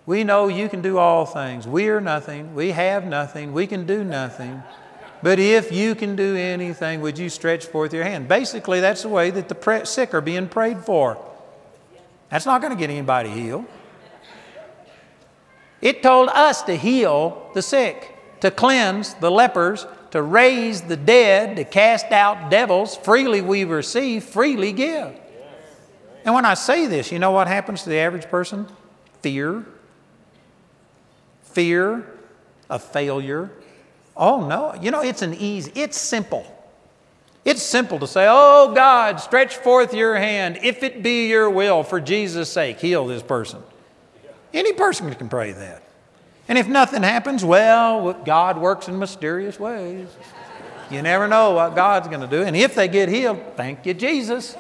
[0.05, 1.65] we know you can do all things.
[1.65, 2.53] We are nothing.
[2.53, 3.53] We have nothing.
[3.53, 4.61] We can do nothing.
[5.27, 8.29] But if you can do anything, would you stretch forth your hand?
[8.29, 11.21] Basically, that's the way that the sick are being prayed for.
[12.29, 13.65] That's not going to get anybody healed.
[15.81, 21.57] It told us to heal the sick, to cleanse the lepers, to raise the dead,
[21.57, 22.95] to cast out devils.
[22.95, 25.13] Freely we receive, freely give.
[26.23, 28.65] And when I say this, you know what happens to the average person?
[29.21, 29.65] Fear.
[31.43, 32.17] Fear
[32.69, 33.51] of failure,
[34.17, 34.73] Oh, no.
[34.81, 36.45] You know, it's an easy, it's simple.
[37.45, 41.83] It's simple to say, Oh, God, stretch forth your hand, if it be your will,
[41.83, 43.61] for Jesus' sake, heal this person.
[44.53, 45.83] Any person can pray that.
[46.47, 50.07] And if nothing happens, well, God works in mysterious ways.
[50.89, 52.43] You never know what God's going to do.
[52.43, 54.55] And if they get healed, thank you, Jesus.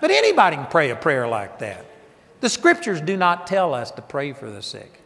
[0.00, 1.86] But anybody can pray a prayer like that.
[2.40, 5.00] The scriptures do not tell us to pray for the sick.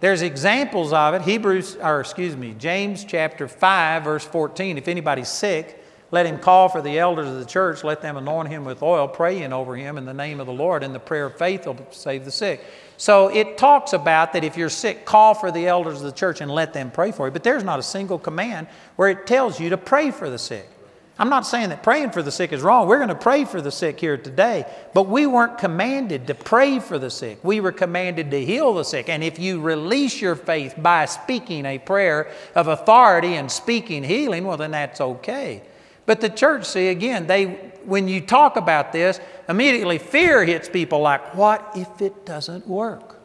[0.00, 1.22] There's examples of it.
[1.22, 4.76] Hebrews, or excuse me, James chapter 5, verse 14.
[4.76, 8.48] If anybody's sick, let him call for the elders of the church, let them anoint
[8.48, 11.26] him with oil, praying over him in the name of the Lord, and the prayer
[11.26, 12.64] of faith will save the sick.
[12.96, 16.40] So it talks about that if you're sick, call for the elders of the church
[16.40, 17.32] and let them pray for you.
[17.32, 20.68] But there's not a single command where it tells you to pray for the sick.
[21.16, 22.88] I'm not saying that praying for the sick is wrong.
[22.88, 24.66] We're going to pray for the sick here today.
[24.94, 27.38] But we weren't commanded to pray for the sick.
[27.44, 29.08] We were commanded to heal the sick.
[29.08, 34.44] And if you release your faith by speaking a prayer of authority and speaking healing,
[34.44, 35.62] well, then that's okay.
[36.04, 37.44] But the church, see, again, they,
[37.84, 43.20] when you talk about this, immediately fear hits people like, what if it doesn't work?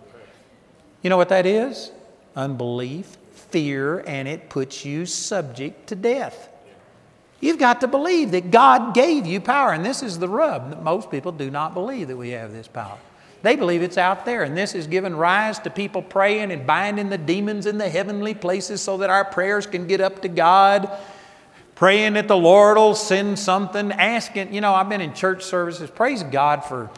[1.02, 1.92] You know what that is?
[2.36, 6.49] Unbelief, fear, and it puts you subject to death.
[7.42, 9.72] You've got to believe that God gave you power.
[9.72, 10.72] And this is the rub.
[10.72, 12.98] That most people do not believe that we have this power.
[13.42, 14.44] They believe it's out there.
[14.44, 18.34] And this has given rise to people praying and binding the demons in the heavenly
[18.34, 20.92] places so that our prayers can get up to God.
[21.76, 24.54] Praying that the Lord will send something, asking.
[24.54, 25.90] You know, I've been in church services.
[25.90, 26.90] Praise God for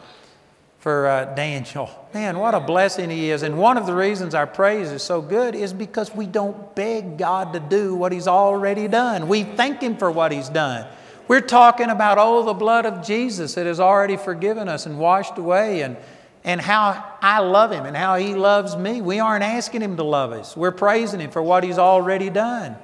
[0.82, 1.88] for uh, Daniel.
[2.12, 3.44] Man, what a blessing he is.
[3.44, 7.16] And one of the reasons our praise is so good is because we don't beg
[7.16, 9.28] God to do what he's already done.
[9.28, 10.88] We thank him for what he's done.
[11.28, 15.38] We're talking about, oh, the blood of Jesus that has already forgiven us and washed
[15.38, 15.96] away, and,
[16.42, 19.00] and how I love him and how he loves me.
[19.00, 22.74] We aren't asking him to love us, we're praising him for what he's already done.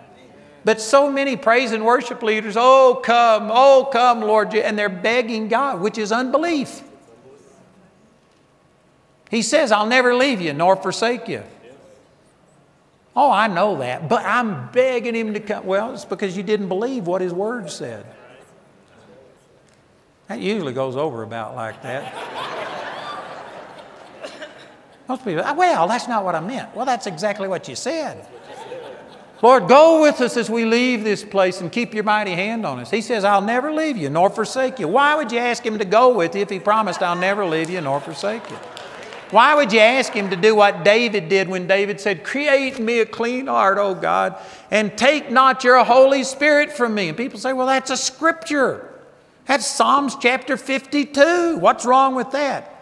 [0.64, 5.48] But so many praise and worship leaders, oh, come, oh, come, Lord, and they're begging
[5.48, 6.82] God, which is unbelief.
[9.30, 11.42] He says, I'll never leave you nor forsake you.
[13.14, 15.66] Oh, I know that, but I'm begging him to come.
[15.66, 18.06] Well, it's because you didn't believe what his word said.
[20.28, 22.14] That usually goes over about like that.
[25.08, 26.76] Most people, ah, well, that's not what I meant.
[26.76, 28.26] Well, that's exactly what you said.
[29.40, 32.78] Lord, go with us as we leave this place and keep your mighty hand on
[32.80, 32.90] us.
[32.90, 34.88] He says, I'll never leave you nor forsake you.
[34.88, 37.70] Why would you ask him to go with you if he promised, I'll never leave
[37.70, 38.56] you nor forsake you?
[39.30, 43.00] Why would you ask him to do what David did when David said, Create me
[43.00, 44.36] a clean heart, O God,
[44.70, 47.08] and take not your Holy Spirit from me?
[47.08, 48.88] And people say, Well, that's a scripture.
[49.46, 51.56] That's Psalms chapter 52.
[51.58, 52.77] What's wrong with that?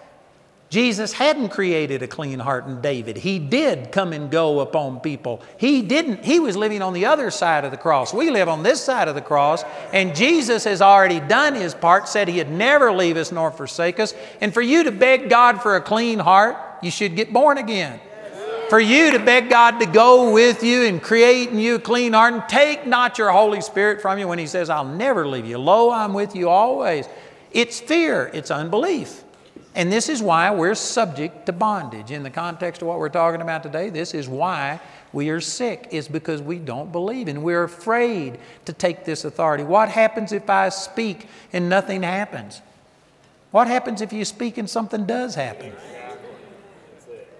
[0.69, 3.19] Jesus hadn't created a clean heart in David.
[3.19, 5.41] He did come and go upon people.
[5.59, 8.13] He didn't, he was living on the other side of the cross.
[8.13, 12.09] We live on this side of the cross, and Jesus has already done his part,
[12.09, 14.13] said he'd never leave us nor forsake us.
[14.41, 18.01] And for you to beg God for a clean heart, you should get born again.
[18.69, 22.13] For you to beg God to go with you and create in you a clean
[22.13, 25.47] heart and take not your Holy Spirit from you when He says, I'll never leave
[25.47, 25.59] you.
[25.59, 27.09] Lo, I'm with you always.
[27.53, 29.23] It's fear, it's unbelief.
[29.77, 32.11] And this is why we're subject to bondage.
[32.11, 34.81] In the context of what we're talking about today, this is why
[35.13, 39.65] we are sick, is because we don't believe and we're afraid to take this authority.
[39.65, 42.63] What happens if I speak and nothing happens?
[43.51, 45.75] What happens if you speak and something does happen?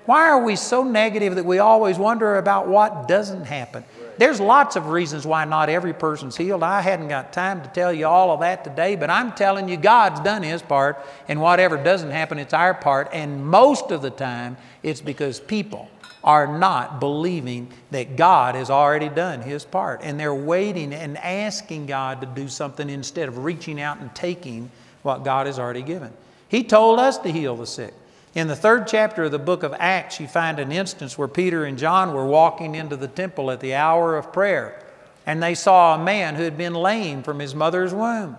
[0.05, 3.83] Why are we so negative that we always wonder about what doesn't happen?
[4.19, 6.63] There's lots of reasons why not every person's healed.
[6.63, 9.77] I hadn't got time to tell you all of that today, but I'm telling you,
[9.77, 13.09] God's done His part, and whatever doesn't happen, it's our part.
[13.13, 15.91] And most of the time, it's because people
[16.25, 20.01] are not believing that God has already done His part.
[20.03, 24.71] And they're waiting and asking God to do something instead of reaching out and taking
[25.03, 26.13] what God has already given.
[26.49, 27.95] He told us to heal the sick.
[28.37, 31.65] In the third chapter of the book of Acts, you find an instance where Peter
[31.65, 34.79] and John were walking into the temple at the hour of prayer,
[35.25, 38.37] and they saw a man who had been lame from his mother's womb.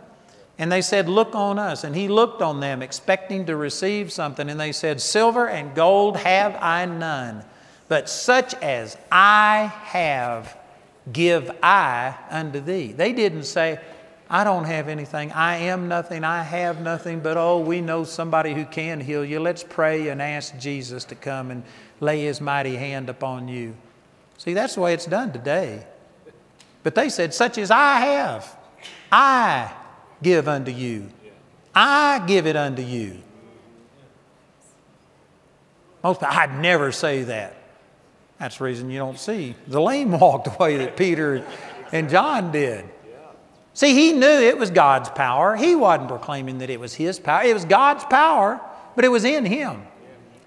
[0.60, 1.84] And they said, Look on us.
[1.84, 4.52] And he looked on them, expecting to receive something.
[4.52, 7.44] And they said, Silver and gold have I none,
[7.88, 10.56] but such as I have
[11.12, 12.92] give I unto thee.
[12.92, 13.80] They didn't say,
[14.30, 15.32] I don't have anything.
[15.32, 16.24] I am nothing.
[16.24, 17.22] I have nothing.
[17.22, 19.40] But oh, we know somebody who can heal you.
[19.40, 21.64] Let's pray and ask Jesus to come and
[22.02, 23.76] lay his mighty hand upon you.
[24.38, 25.86] See, that's the way it's done today.
[26.84, 28.58] But they said, Such as I have,
[29.12, 29.74] I
[30.22, 31.10] give unto you.
[31.74, 33.22] I give it unto you.
[36.04, 37.56] Most I'd never say that.
[38.40, 41.46] That's the reason you don't see the lame walk the way that Peter
[41.92, 42.86] and John did.
[43.78, 45.56] See, he knew it was God's power.
[45.56, 47.44] He wasn't proclaiming that it was his power.
[47.44, 48.60] It was God's power,
[48.96, 49.84] but it was in him.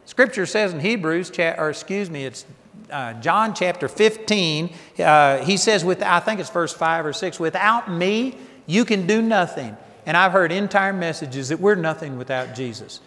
[0.04, 2.44] Scripture says in Hebrews, or excuse me, it's
[2.90, 4.74] uh, John chapter 15.
[4.98, 9.06] Uh, he says, with, I think it's verse 5 or 6, without me, you can
[9.06, 9.76] do nothing.
[10.06, 13.00] And I've heard entire messages that we're nothing without Jesus.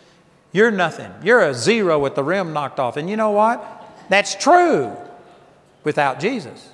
[0.54, 1.12] You're nothing.
[1.22, 2.96] You're a zero with the rim knocked off.
[2.96, 3.90] And you know what?
[4.08, 4.96] That's true
[5.84, 6.70] without Jesus.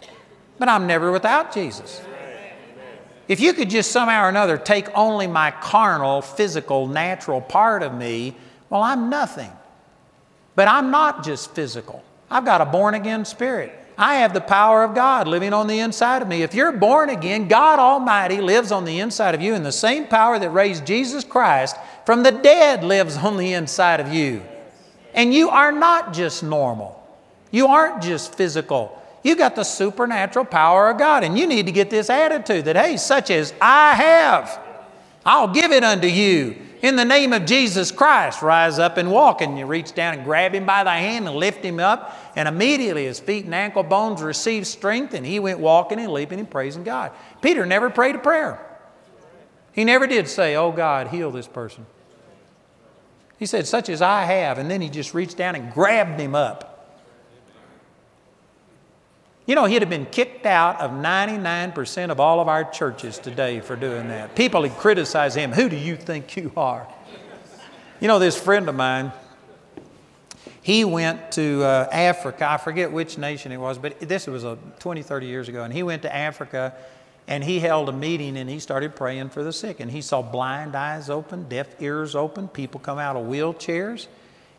[0.59, 2.03] But I'm never without Jesus.
[3.29, 7.93] If you could just somehow or another take only my carnal, physical, natural part of
[7.93, 8.35] me,
[8.71, 9.51] well, I'm nothing.
[10.55, 12.03] But I'm not just physical.
[12.29, 13.71] I've got a born again spirit.
[13.99, 16.41] I have the power of God living on the inside of me.
[16.41, 20.07] If you're born again, God Almighty lives on the inside of you, and the same
[20.07, 24.41] power that raised Jesus Christ from the dead lives on the inside of you.
[25.13, 26.95] And you are not just normal,
[27.51, 28.95] you aren't just physical.
[29.29, 31.23] You got the supernatural power of God.
[31.23, 34.59] And you need to get this attitude that, hey, such as I have,
[35.23, 36.57] I'll give it unto you.
[36.81, 39.41] In the name of Jesus Christ, rise up and walk.
[39.41, 42.17] And you reach down and grab him by the hand and lift him up.
[42.35, 46.39] And immediately his feet and ankle bones received strength, and he went walking and leaping
[46.39, 47.11] and praising God.
[47.39, 48.59] Peter never prayed a prayer.
[49.73, 51.85] He never did say, Oh God, heal this person.
[53.37, 54.57] He said, Such as I have.
[54.57, 56.68] And then he just reached down and grabbed him up
[59.49, 63.61] you know, he'd have been kicked out of 99% of all of our churches today
[63.61, 64.35] for doing that.
[64.35, 65.51] People would criticize him.
[65.51, 66.87] Who do you think you are?
[67.99, 69.11] You know, this friend of mine,
[70.61, 72.47] he went to uh, Africa.
[72.47, 75.63] I forget which nation it was, but this was a 20, 30 years ago.
[75.63, 76.75] And he went to Africa
[77.27, 79.79] and he held a meeting and he started praying for the sick.
[79.79, 84.05] And he saw blind eyes open, deaf ears open, people come out of wheelchairs.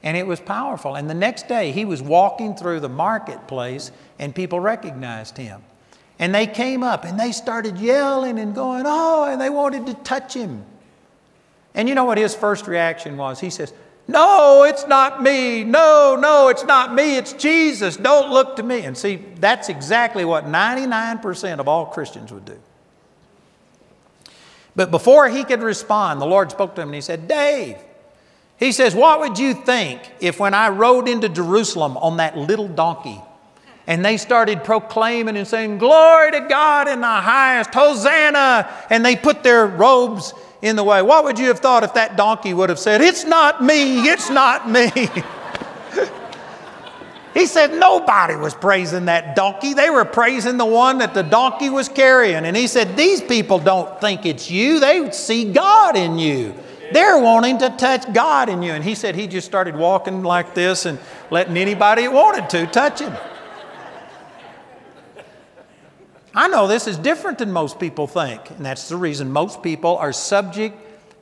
[0.03, 0.95] And it was powerful.
[0.95, 5.63] And the next day, he was walking through the marketplace, and people recognized him.
[6.21, 9.95] And they came up and they started yelling and going, Oh, and they wanted to
[9.95, 10.67] touch him.
[11.75, 13.41] And you know what his first reaction was?
[13.41, 13.73] He says,
[14.07, 15.65] No, it's not me.
[15.65, 17.17] No, no, it's not me.
[17.17, 17.97] It's Jesus.
[17.97, 18.83] Don't look to me.
[18.83, 22.59] And see, that's exactly what 99% of all Christians would do.
[24.77, 27.79] But before he could respond, the Lord spoke to him and he said, Dave,
[28.61, 32.69] he says, What would you think if when I rode into Jerusalem on that little
[32.69, 33.21] donkey
[33.87, 39.17] and they started proclaiming and saying, Glory to God in the highest, Hosanna, and they
[39.17, 41.01] put their robes in the way?
[41.01, 44.29] What would you have thought if that donkey would have said, It's not me, it's
[44.29, 44.91] not me?
[47.33, 49.73] he said, Nobody was praising that donkey.
[49.73, 52.45] They were praising the one that the donkey was carrying.
[52.45, 56.55] And he said, These people don't think it's you, they see God in you.
[56.93, 58.73] They're wanting to touch God in you.
[58.73, 60.99] And he said he just started walking like this and
[61.31, 63.15] letting anybody that wanted to touch him.
[66.35, 69.97] I know this is different than most people think, and that's the reason most people
[69.97, 70.77] are subject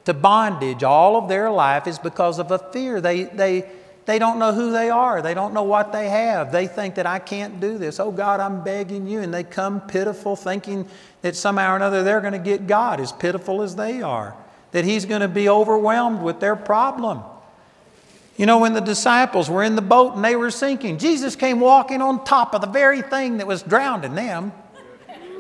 [0.05, 3.01] to bondage all of their life is because of a fear.
[3.01, 3.69] They, they,
[4.05, 5.21] they don't know who they are.
[5.21, 6.51] They don't know what they have.
[6.51, 8.01] They think that I can't do this.
[8.01, 9.21] Oh God, I'm begging you.
[9.21, 10.89] And they come pitiful, thinking
[11.21, 14.35] that somehow or another they're going to get God as pitiful as they are,
[14.73, 17.23] that He's going to be overwhelmed with their problem.
[18.39, 21.59] You know, when the disciples were in the boat and they were sinking, Jesus came
[21.59, 24.53] walking on top of the very thing that was drowning them.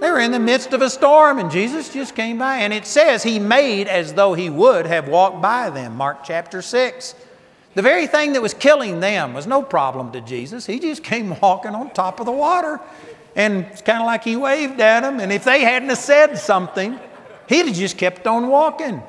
[0.01, 2.59] They were in the midst of a storm and Jesus just came by.
[2.59, 5.97] And it says he made as though he would have walked by them.
[5.97, 7.15] Mark chapter 6.
[7.75, 10.67] The very thing that was killing them was no problem to Jesus.
[10.67, 12.81] He just came walking on top of the water.
[13.37, 15.21] And it's kind of like he waved at them.
[15.21, 16.99] And if they hadn't have said something,
[17.49, 19.03] he'd have just kept on walking.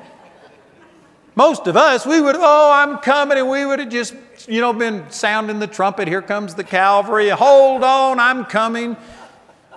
[1.40, 4.14] Most of us, we would, oh, I'm coming, and we would have just,
[4.46, 6.06] you know, been sounding the trumpet.
[6.06, 7.30] Here comes the Calvary.
[7.30, 8.94] Hold on, I'm coming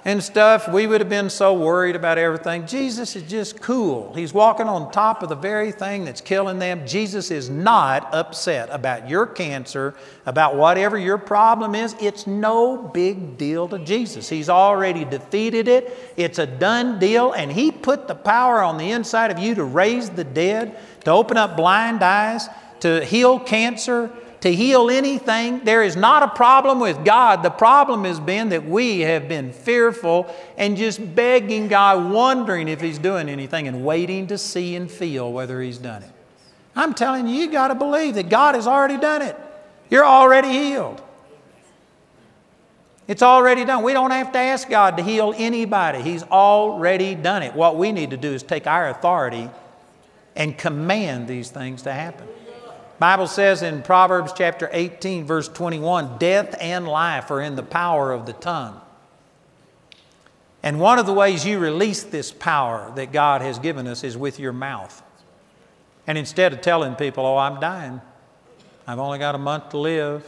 [0.05, 2.67] and stuff, we would have been so worried about everything.
[2.67, 4.13] Jesus is just cool.
[4.13, 6.85] He's walking on top of the very thing that's killing them.
[6.85, 9.95] Jesus is not upset about your cancer,
[10.25, 11.95] about whatever your problem is.
[12.01, 14.27] It's no big deal to Jesus.
[14.27, 18.91] He's already defeated it, it's a done deal, and He put the power on the
[18.91, 22.47] inside of you to raise the dead, to open up blind eyes,
[22.81, 24.11] to heal cancer
[24.43, 25.63] to heal anything.
[25.63, 27.43] There is not a problem with God.
[27.43, 30.27] The problem has been that we have been fearful
[30.57, 35.31] and just begging God, wondering if He's doing anything and waiting to see and feel
[35.31, 36.09] whether He's done it.
[36.75, 39.37] I'm telling you, you got to believe that God has already done it.
[39.89, 41.01] You're already healed.
[43.07, 43.81] It's already done.
[43.81, 46.01] We don't have to ask God to heal anybody.
[46.01, 47.53] He's already done it.
[47.53, 49.49] What we need to do is take our authority
[50.35, 52.27] and command these things to happen.
[52.99, 58.11] Bible says in Proverbs chapter 18 verse 21, death and life are in the power
[58.11, 58.79] of the tongue.
[60.61, 64.15] And one of the ways you release this power that God has given us is
[64.15, 65.03] with your mouth.
[66.07, 67.99] And instead of telling people, "Oh, I'm dying.
[68.87, 70.25] I've only got a month to live."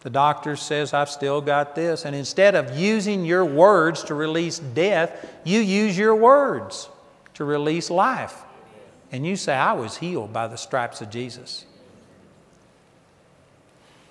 [0.00, 2.04] The doctor says I've still got this.
[2.04, 6.88] And instead of using your words to release death, you use your words
[7.34, 8.42] to release life.
[9.12, 11.66] And you say, I was healed by the stripes of Jesus.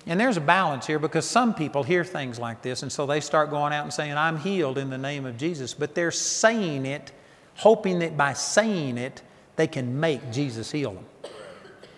[0.06, 3.20] And there's a balance here because some people hear things like this and so they
[3.20, 5.74] start going out and saying, I'm healed in the name of Jesus.
[5.74, 7.12] But they're saying it,
[7.56, 9.22] hoping that by saying it,
[9.56, 11.04] they can make Jesus heal them.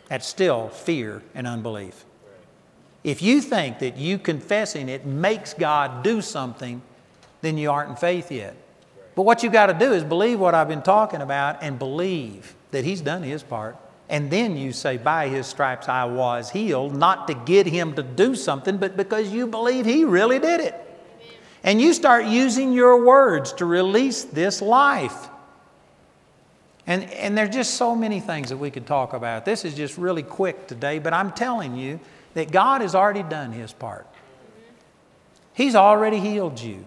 [0.09, 2.05] That's still fear and unbelief.
[3.05, 6.83] If you think that you confessing it makes God do something,
[7.41, 8.55] then you aren't in faith yet.
[9.15, 12.55] But what you've got to do is believe what I've been talking about and believe
[12.73, 13.77] that He's done His part.
[14.13, 18.03] And then you say, By his stripes I was healed, not to get him to
[18.03, 20.75] do something, but because you believe he really did it.
[21.65, 25.29] And you start using your words to release this life.
[26.87, 29.47] And, and there's just so many things that we could talk about.
[29.47, 31.99] This is just really quick today, but I'm telling you
[32.35, 34.07] that God has already done his part.
[35.55, 36.85] He's already healed you.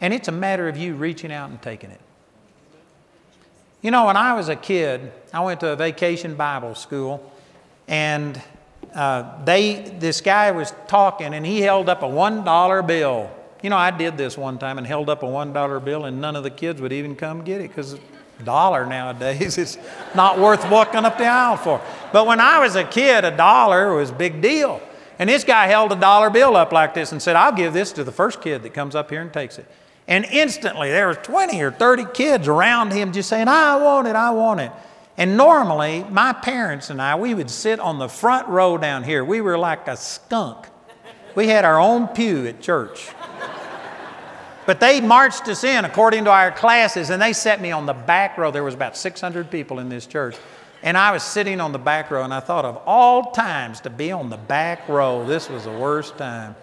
[0.00, 2.00] And it's a matter of you reaching out and taking it.
[3.82, 7.32] You know, when I was a kid, I went to a vacation Bible school,
[7.88, 8.40] and
[8.94, 13.30] uh, they, this guy was talking, and he held up a $1 bill.
[13.62, 16.36] You know, I did this one time and held up a $1 bill, and none
[16.36, 17.98] of the kids would even come get it because a
[18.44, 19.78] dollar nowadays is
[20.14, 21.80] not worth walking up the aisle for.
[22.12, 24.82] But when I was a kid, a dollar was a big deal.
[25.18, 27.92] And this guy held a dollar bill up like this and said, I'll give this
[27.92, 29.66] to the first kid that comes up here and takes it.
[30.10, 34.16] And instantly there was 20 or 30 kids around him just saying, I want it,
[34.16, 34.72] I want it.
[35.16, 39.24] And normally, my parents and I, we would sit on the front row down here.
[39.24, 40.66] We were like a skunk.
[41.36, 43.10] We had our own pew at church.
[44.66, 47.92] But they marched us in according to our classes, and they set me on the
[47.92, 48.50] back row.
[48.50, 50.36] There was about 600 people in this church.
[50.82, 53.90] And I was sitting on the back row, and I thought of all times to
[53.90, 56.56] be on the back row, this was the worst time.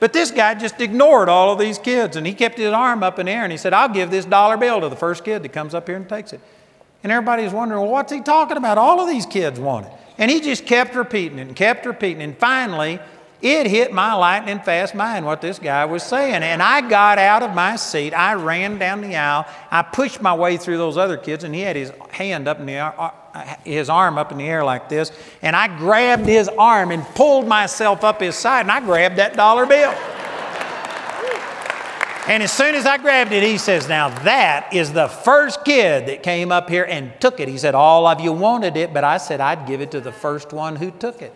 [0.00, 3.18] But this guy just ignored all of these kids and he kept his arm up
[3.18, 5.42] in the air and he said, I'll give this dollar bill to the first kid
[5.42, 6.40] that comes up here and takes it.
[7.02, 8.78] And everybody's wondering, well, what's he talking about?
[8.78, 9.92] All of these kids want it.
[10.18, 12.24] And he just kept repeating it and kept repeating it.
[12.24, 12.98] And finally,
[13.42, 16.42] it hit my lightning fast mind what this guy was saying.
[16.42, 18.12] And I got out of my seat.
[18.12, 19.46] I ran down the aisle.
[19.70, 22.66] I pushed my way through those other kids, and he had his hand up in
[22.66, 23.12] the air,
[23.64, 25.12] his arm up in the air like this.
[25.42, 29.36] And I grabbed his arm and pulled myself up his side, and I grabbed that
[29.36, 29.94] dollar bill.
[32.28, 36.06] And as soon as I grabbed it, he says, Now that is the first kid
[36.06, 37.48] that came up here and took it.
[37.48, 40.12] He said, All of you wanted it, but I said I'd give it to the
[40.12, 41.34] first one who took it.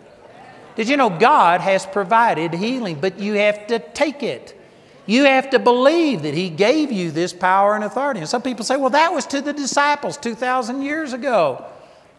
[0.75, 4.57] Did you know God has provided healing, but you have to take it?
[5.05, 8.21] You have to believe that He gave you this power and authority.
[8.21, 11.65] And some people say, Well, that was to the disciples 2,000 years ago.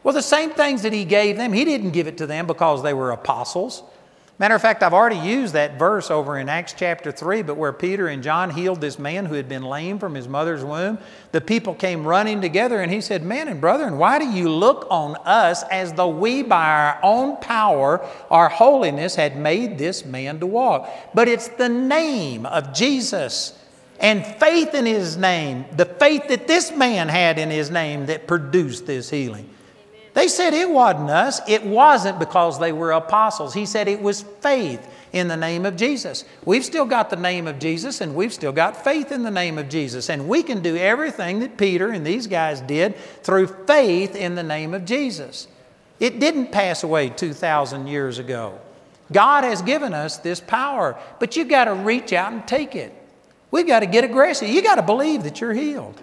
[0.07, 2.81] Well, the same things that He gave them, He didn't give it to them because
[2.81, 3.83] they were apostles.
[4.39, 7.73] Matter of fact, I've already used that verse over in Acts chapter 3, but where
[7.73, 10.99] Peter and John healed this man who had been lame from his mother's womb,
[11.33, 14.87] the people came running together and he said, Man and brethren, why do you look
[14.91, 20.39] on us as though we by our own power, our holiness, had made this man
[20.39, 20.89] to walk?
[21.15, 23.59] But it's the name of Jesus
[23.99, 28.29] and faith in his name, the faith that this man had in his name that
[28.29, 29.51] produced this healing.
[30.17, 31.43] They said it wasn't us.
[31.47, 33.53] It wasn't because they were apostles.
[33.53, 36.25] He said it was faith in the name of Jesus.
[36.47, 39.59] We've still got the name of Jesus and we've still got faith in the name
[39.59, 40.09] of Jesus.
[40.09, 44.43] And we can do everything that Peter and these guys did through faith in the
[44.43, 45.49] name of Jesus.
[46.01, 48.59] It didn't pass away 2,000 years ago.
[49.13, 52.95] God has given us this power, but you've got to reach out and take it.
[53.51, 54.49] We've got to get aggressive.
[54.49, 56.01] You've got to believe that you're healed.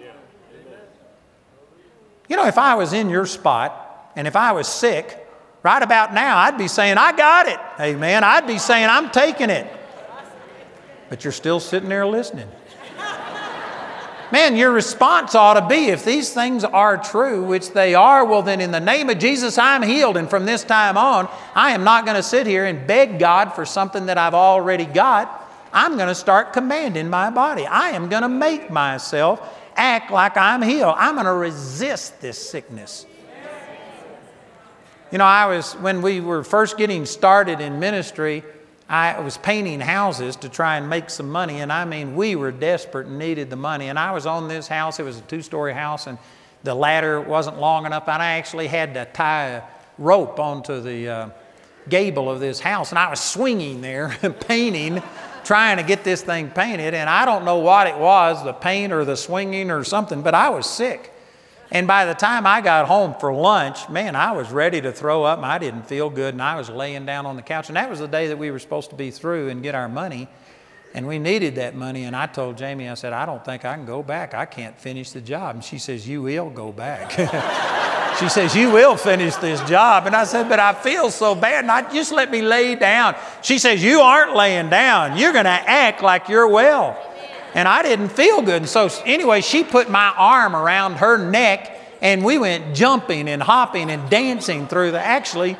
[2.28, 3.83] You know, if I was in your spot,
[4.16, 5.26] and if I was sick,
[5.62, 7.58] right about now, I'd be saying, I got it.
[7.80, 8.22] Amen.
[8.22, 9.66] I'd be saying, I'm taking it.
[11.08, 12.48] But you're still sitting there listening.
[14.32, 18.42] Man, your response ought to be if these things are true, which they are, well,
[18.42, 20.16] then in the name of Jesus, I'm healed.
[20.16, 23.54] And from this time on, I am not going to sit here and beg God
[23.54, 25.48] for something that I've already got.
[25.72, 27.66] I'm going to start commanding my body.
[27.66, 29.40] I am going to make myself
[29.76, 30.94] act like I'm healed.
[30.96, 33.06] I'm going to resist this sickness.
[35.12, 38.42] You know, I was, when we were first getting started in ministry,
[38.88, 41.60] I was painting houses to try and make some money.
[41.60, 43.88] And I mean, we were desperate and needed the money.
[43.88, 46.18] And I was on this house, it was a two story house, and
[46.64, 48.08] the ladder wasn't long enough.
[48.08, 49.62] And I actually had to tie a
[49.98, 51.28] rope onto the uh,
[51.88, 52.90] gable of this house.
[52.90, 54.16] And I was swinging there,
[54.48, 55.02] painting,
[55.44, 56.94] trying to get this thing painted.
[56.94, 60.34] And I don't know what it was the paint or the swinging or something, but
[60.34, 61.13] I was sick.
[61.70, 65.24] And by the time I got home for lunch, man, I was ready to throw
[65.24, 65.40] up.
[65.40, 67.68] I didn't feel good, and I was laying down on the couch.
[67.68, 69.88] And that was the day that we were supposed to be through and get our
[69.88, 70.28] money.
[70.94, 72.04] And we needed that money.
[72.04, 74.32] And I told Jamie, I said, I don't think I can go back.
[74.32, 75.56] I can't finish the job.
[75.56, 77.10] And she says, You will go back.
[78.20, 80.06] she says, You will finish this job.
[80.06, 81.64] And I said, But I feel so bad.
[81.64, 83.16] And I just let me lay down.
[83.42, 85.18] She says, You aren't laying down.
[85.18, 86.96] You're going to act like you're well
[87.54, 88.62] and I didn't feel good.
[88.62, 93.42] And so, anyway, she put my arm around her neck, and we went jumping and
[93.42, 95.00] hopping and dancing through the.
[95.00, 95.56] Actually,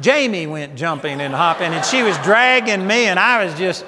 [0.00, 3.84] Jamie went jumping and hopping, and she was dragging me, and I was just.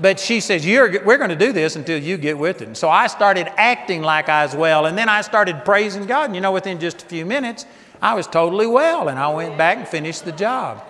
[0.00, 2.66] But she says, You're, We're going to do this until you get with it.
[2.66, 6.24] And so I started acting like I was well, and then I started praising God.
[6.24, 7.66] And you know, within just a few minutes,
[8.00, 10.82] I was totally well, and I went back and finished the job.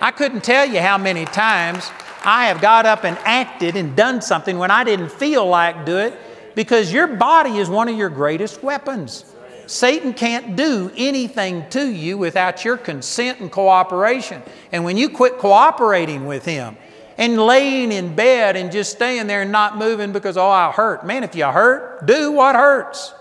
[0.00, 1.90] I couldn't tell you how many times
[2.24, 5.98] I have got up and acted and done something when I didn't feel like do
[5.98, 6.14] it
[6.54, 9.24] because your body is one of your greatest weapons.
[9.66, 14.42] Satan can't do anything to you without your consent and cooperation.
[14.72, 16.76] And when you quit cooperating with him
[17.16, 21.06] and laying in bed and just staying there and not moving because, oh, I hurt.
[21.06, 23.14] Man, if you hurt, do what hurts.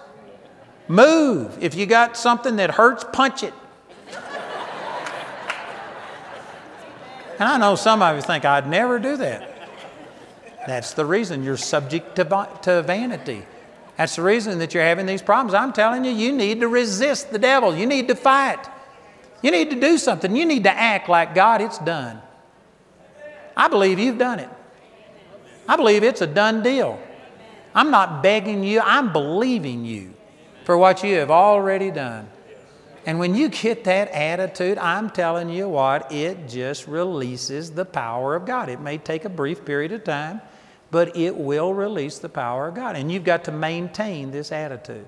[0.87, 1.57] Move.
[1.61, 3.53] If you got something that hurts, punch it.
[7.39, 9.49] And I know some of you think, I'd never do that.
[10.67, 13.45] That's the reason you're subject to, to vanity.
[13.97, 15.53] That's the reason that you're having these problems.
[15.53, 17.75] I'm telling you, you need to resist the devil.
[17.75, 18.65] You need to fight.
[19.41, 20.35] You need to do something.
[20.35, 22.21] You need to act like God, it's done.
[23.55, 24.49] I believe you've done it.
[25.67, 26.99] I believe it's a done deal.
[27.75, 30.13] I'm not begging you, I'm believing you
[30.65, 32.27] for what you have already done.
[33.05, 38.35] And when you get that attitude, I'm telling you what, it just releases the power
[38.35, 38.69] of God.
[38.69, 40.41] It may take a brief period of time,
[40.89, 42.95] but it will release the power of God.
[42.95, 45.05] And you've got to maintain this attitude.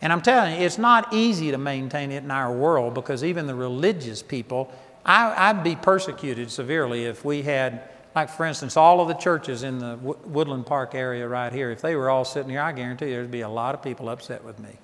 [0.00, 3.46] And I'm telling you, it's not easy to maintain it in our world because even
[3.46, 4.70] the religious people,
[5.04, 9.62] I, would be persecuted severely if we had, like for instance, all of the churches
[9.62, 13.06] in the Woodland Park area right here, if they were all sitting here, I guarantee
[13.06, 14.76] there'd be a lot of people upset with me.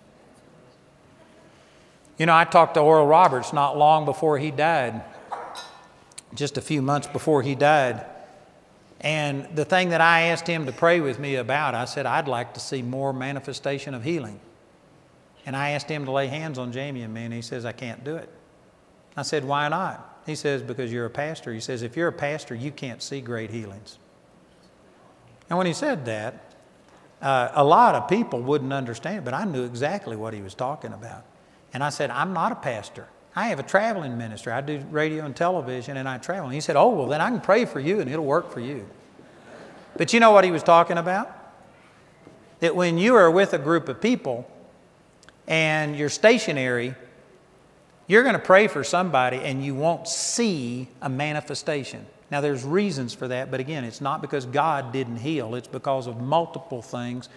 [2.19, 5.03] You know, I talked to Oral Roberts not long before he died,
[6.35, 8.05] just a few months before he died.
[9.01, 12.29] And the thing that I asked him to pray with me about, I said, I'd
[12.29, 14.39] like to see more manifestation of healing.
[15.45, 17.73] And I asked him to lay hands on Jamie and me, and he says, I
[17.73, 18.29] can't do it.
[19.17, 20.21] I said, Why not?
[20.25, 21.53] He says, Because you're a pastor.
[21.53, 23.99] He says, If you're a pastor, you can't see great healings.
[25.49, 26.55] And when he said that,
[27.21, 30.93] uh, a lot of people wouldn't understand, but I knew exactly what he was talking
[30.93, 31.25] about.
[31.73, 33.09] And I said, I'm not a pastor.
[33.35, 34.53] I have a traveling ministry.
[34.53, 36.47] I do radio and television and I travel.
[36.47, 38.61] And he said, Oh, well, then I can pray for you and it'll work for
[38.61, 38.87] you.
[39.97, 41.31] But you know what he was talking about?
[42.61, 44.51] That when you are with a group of people
[45.47, 46.95] and you're stationary,
[48.07, 52.07] you're going to pray for somebody and you won't see a manifestation.
[52.31, 56.07] Now, there's reasons for that, but again, it's not because God didn't heal, it's because
[56.07, 57.29] of multiple things.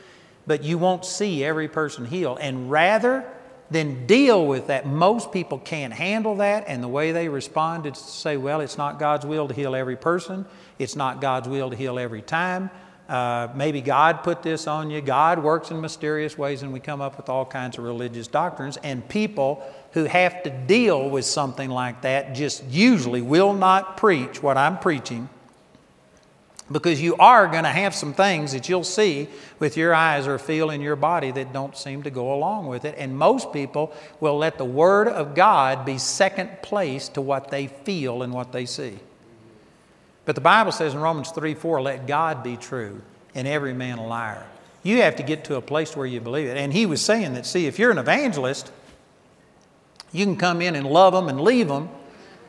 [0.48, 2.38] But you won't see every person heal.
[2.40, 3.26] And rather
[3.72, 7.94] than deal with that, most people can't handle that, and the way they respond is
[7.94, 10.46] to say, well, it's not God's will to heal every person,
[10.78, 12.70] it's not God's will to heal every time.
[13.08, 15.00] Uh, maybe God put this on you.
[15.00, 18.78] God works in mysterious ways, and we come up with all kinds of religious doctrines.
[18.78, 24.42] And people who have to deal with something like that just usually will not preach
[24.42, 25.30] what I'm preaching
[26.72, 29.28] because you are going to have some things that you'll see
[29.60, 32.86] with your eyes or feel in your body that don't seem to go along with
[32.86, 32.96] it.
[32.98, 37.68] And most people will let the Word of God be second place to what they
[37.68, 38.98] feel and what they see.
[40.26, 43.02] But the Bible says in Romans 3 4, let God be true
[43.36, 44.46] and every man a liar.
[44.82, 46.58] You have to get to a place where you believe it.
[46.58, 48.72] And he was saying that, see, if you're an evangelist,
[50.12, 51.90] you can come in and love them and leave them,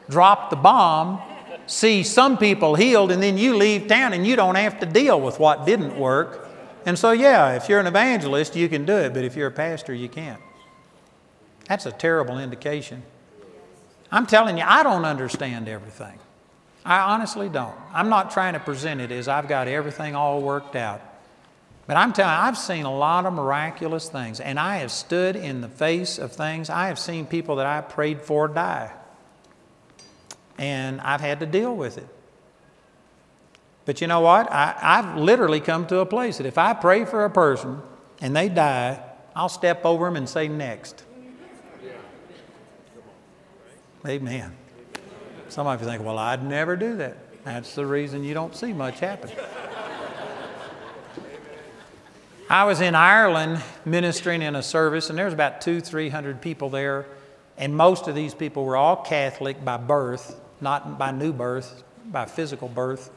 [0.08, 1.20] drop the bomb,
[1.66, 5.20] see some people healed, and then you leave town and you don't have to deal
[5.20, 6.48] with what didn't work.
[6.84, 9.52] And so, yeah, if you're an evangelist, you can do it, but if you're a
[9.52, 10.40] pastor, you can't.
[11.68, 13.02] That's a terrible indication.
[14.10, 16.18] I'm telling you, I don't understand everything.
[16.84, 17.74] I honestly don't.
[17.92, 21.00] I'm not trying to present it as I've got everything all worked out.
[21.88, 25.34] But I'm telling you, I've seen a lot of miraculous things, and I have stood
[25.34, 26.70] in the face of things.
[26.70, 28.92] I have seen people that I prayed for die,
[30.58, 32.08] and I've had to deal with it.
[33.84, 34.50] But you know what?
[34.50, 37.80] I, I've literally come to a place that if I pray for a person
[38.20, 39.00] and they die,
[39.34, 41.04] I'll step over them and say, Next.
[44.06, 44.52] Amen.
[45.48, 47.16] Some of you think, well, I'd never do that.
[47.44, 49.30] That's the reason you don't see much happen.
[52.48, 56.40] I was in Ireland ministering in a service, and there was about two, three hundred
[56.40, 57.06] people there,
[57.58, 62.26] and most of these people were all Catholic by birth, not by new birth, by
[62.26, 63.10] physical birth,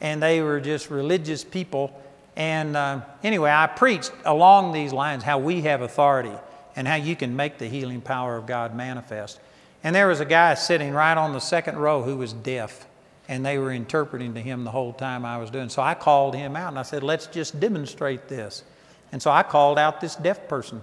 [0.00, 2.00] and they were just religious people.
[2.36, 6.32] And uh, anyway, I preached along these lines how we have authority
[6.76, 9.40] and how you can make the healing power of God manifest.
[9.82, 12.86] And there was a guy sitting right on the second row who was deaf,
[13.28, 15.68] and they were interpreting to him the whole time I was doing.
[15.68, 18.64] So I called him out and I said, Let's just demonstrate this.
[19.12, 20.82] And so I called out this deaf person.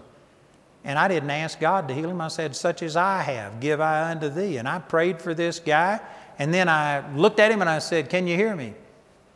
[0.88, 2.22] And I didn't ask God to heal him.
[2.22, 4.56] I said, Such as I have, give I unto thee.
[4.56, 6.00] And I prayed for this guy.
[6.40, 8.74] And then I looked at him and I said, Can you hear me?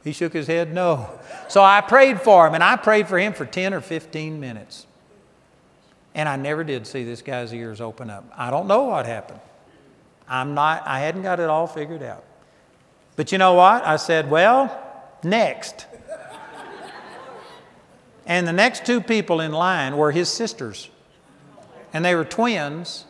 [0.01, 1.09] He shook his head, No.
[1.49, 4.87] So I prayed for him, and I prayed for him for 10 or 15 minutes.
[6.15, 8.31] And I never did see this guy's ears open up.
[8.37, 9.41] I don't know what happened.
[10.29, 12.23] I'm not, I hadn't got it all figured out.
[13.17, 13.85] But you know what?
[13.85, 14.81] I said, well,
[15.21, 15.85] next.
[18.25, 20.89] and the next two people in line were his sisters.
[21.93, 23.05] And they were twins,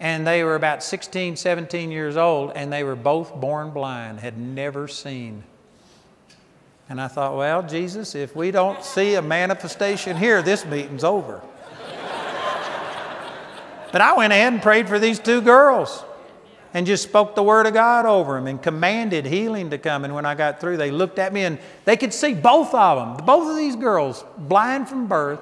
[0.00, 4.38] and they were about 16, 17 years old, and they were both born blind, had
[4.38, 5.44] never seen.
[6.88, 11.42] And I thought, well, Jesus, if we don't see a manifestation here, this meeting's over.
[13.92, 16.04] but I went ahead and prayed for these two girls
[16.72, 20.04] and just spoke the word of God over them and commanded healing to come.
[20.04, 23.16] And when I got through, they looked at me and they could see both of
[23.16, 23.26] them.
[23.26, 25.40] Both of these girls, blind from birth,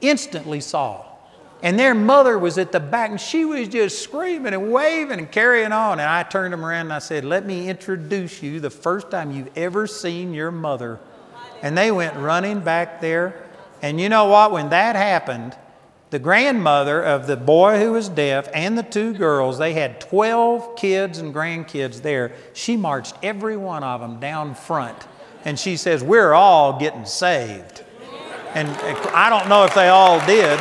[0.00, 1.05] instantly saw.
[1.62, 5.30] And their mother was at the back and she was just screaming and waving and
[5.30, 5.98] carrying on.
[5.98, 9.32] And I turned them around and I said, Let me introduce you the first time
[9.32, 11.00] you've ever seen your mother.
[11.62, 13.46] And they went running back there.
[13.80, 14.52] And you know what?
[14.52, 15.56] When that happened,
[16.10, 20.76] the grandmother of the boy who was deaf and the two girls, they had 12
[20.76, 22.32] kids and grandkids there.
[22.52, 25.06] She marched every one of them down front.
[25.44, 27.82] And she says, We're all getting saved.
[28.54, 28.68] And
[29.14, 30.60] I don't know if they all did.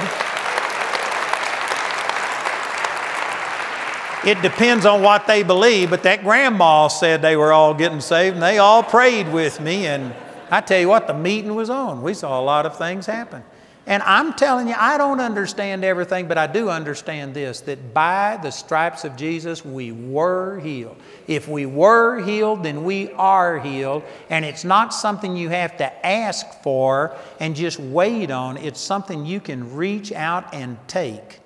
[4.25, 8.33] It depends on what they believe, but that grandma said they were all getting saved
[8.33, 9.85] and they all prayed with me.
[9.85, 10.15] And
[10.49, 12.01] I tell you what, the meeting was on.
[12.01, 13.43] We saw a lot of things happen.
[13.85, 18.39] And I'm telling you, I don't understand everything, but I do understand this that by
[18.41, 20.97] the stripes of Jesus, we were healed.
[21.27, 24.01] If we were healed, then we are healed.
[24.31, 29.23] And it's not something you have to ask for and just wait on, it's something
[29.23, 31.41] you can reach out and take.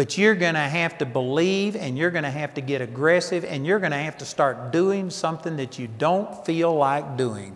[0.00, 3.44] But you're going to have to believe and you're going to have to get aggressive
[3.44, 7.54] and you're going to have to start doing something that you don't feel like doing.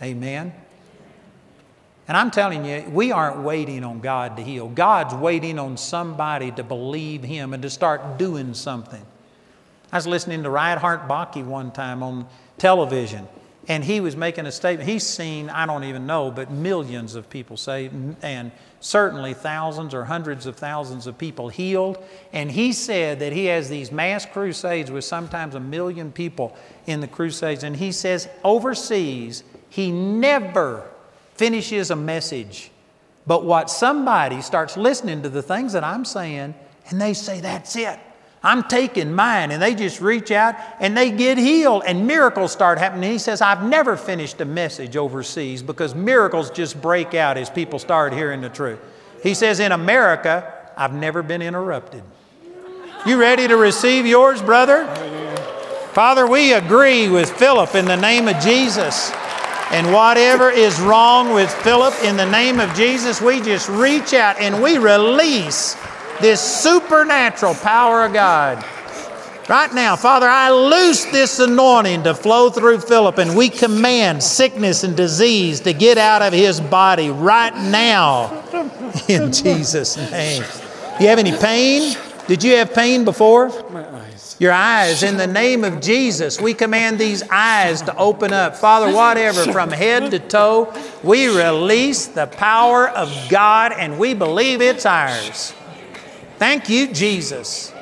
[0.00, 0.54] Amen.
[2.08, 4.66] And I'm telling you, we aren't waiting on God to heal.
[4.66, 9.04] God's waiting on somebody to believe Him and to start doing something.
[9.92, 12.26] I was listening to Reinhard Bonnke one time on
[12.56, 13.28] television,
[13.68, 14.88] and he was making a statement.
[14.88, 18.50] He's seen, I don't even know, but millions of people saved, and
[18.80, 22.02] certainly thousands or hundreds of thousands of people healed.
[22.32, 26.56] And he said that he has these mass crusades with sometimes a million people
[26.86, 27.62] in the crusades.
[27.62, 30.88] And he says overseas, he never
[31.34, 32.72] finishes a message.
[33.26, 36.54] But what somebody starts listening to the things that I'm saying,
[36.88, 37.98] and they say, That's it.
[38.42, 39.50] I'm taking mine.
[39.50, 43.10] And they just reach out and they get healed, and miracles start happening.
[43.10, 47.78] He says, I've never finished a message overseas because miracles just break out as people
[47.78, 48.80] start hearing the truth.
[49.22, 52.02] He says, In America, I've never been interrupted.
[53.06, 54.86] You ready to receive yours, brother?
[55.92, 59.12] Father, we agree with Philip in the name of Jesus.
[59.72, 64.38] And whatever is wrong with Philip, in the name of Jesus, we just reach out
[64.38, 65.76] and we release
[66.20, 68.64] this supernatural power of God.
[69.48, 74.84] Right now, Father, I loose this anointing to flow through Philip, and we command sickness
[74.84, 78.44] and disease to get out of his body right now
[79.08, 80.42] in Jesus' name.
[80.98, 81.96] Do You have any pain?
[82.28, 83.50] Did you have pain before?
[84.42, 85.04] your eyes.
[85.04, 88.56] In the name of Jesus, we command these eyes to open up.
[88.56, 94.60] Father, whatever, from head to toe, we release the power of God and we believe
[94.60, 95.54] it's ours.
[96.42, 97.72] Thank you, Jesus.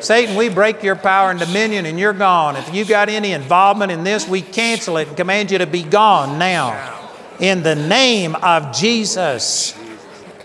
[0.00, 2.56] Satan, we break your power and dominion and you're gone.
[2.56, 5.84] If you got any involvement in this, we cancel it and command you to be
[5.84, 6.98] gone now.
[7.38, 9.78] In the name of Jesus.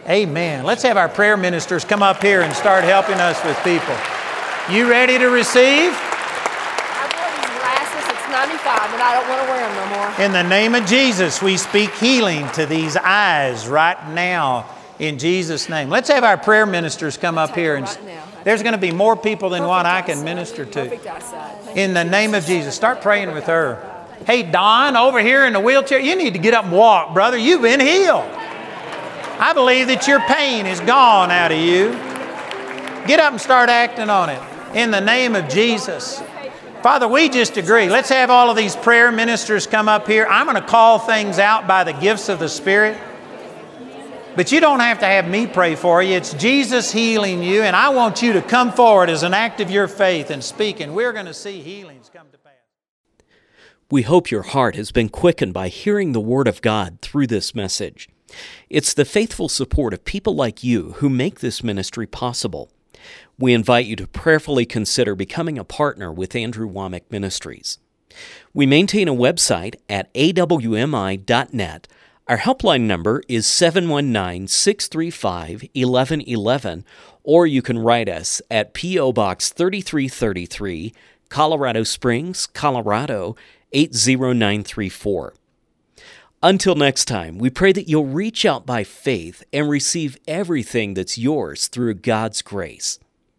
[0.07, 0.65] Amen.
[0.65, 3.95] Let's have our prayer ministers come up here and start helping us with people.
[4.71, 5.93] You ready to receive?
[5.95, 8.05] I wore these glasses.
[8.07, 10.23] It's 95, and I don't want to wear them no more.
[10.23, 14.67] In the name of Jesus, we speak healing to these eyes right now.
[14.99, 15.89] In Jesus' name.
[15.89, 17.75] Let's have our prayer ministers come up here.
[17.75, 17.87] And
[18.43, 21.79] there's going to be more people than what I can minister to.
[21.79, 22.75] In the name of Jesus.
[22.75, 23.89] Start praying with her.
[24.25, 27.37] Hey, Don, over here in the wheelchair, you need to get up and walk, brother.
[27.37, 28.23] You've been healed.
[28.23, 31.91] I believe that your pain is gone out of you.
[33.07, 34.41] Get up and start acting on it
[34.73, 36.21] in the name of Jesus.
[36.81, 37.89] Father, we just agree.
[37.89, 40.25] Let's have all of these prayer ministers come up here.
[40.29, 42.97] I'm going to call things out by the gifts of the Spirit.
[44.35, 46.15] But you don't have to have me pray for you.
[46.15, 49.69] It's Jesus healing you, and I want you to come forward as an act of
[49.69, 52.53] your faith and speak, and we're going to see healings come to pass.
[53.91, 57.53] We hope your heart has been quickened by hearing the Word of God through this
[57.53, 58.09] message.
[58.69, 62.71] It's the faithful support of people like you who make this ministry possible
[63.37, 67.79] we invite you to prayerfully consider becoming a partner with Andrew Wommack Ministries.
[68.53, 71.87] We maintain a website at awmi.net.
[72.29, 76.85] Our helpline number is 719 635 1111,
[77.21, 79.11] or you can write us at P.O.
[79.11, 80.93] Box 3333,
[81.27, 83.35] Colorado Springs, Colorado
[83.73, 85.33] 80934.
[86.41, 91.17] Until next time, we pray that you'll reach out by faith and receive everything that's
[91.17, 92.99] yours through God's grace.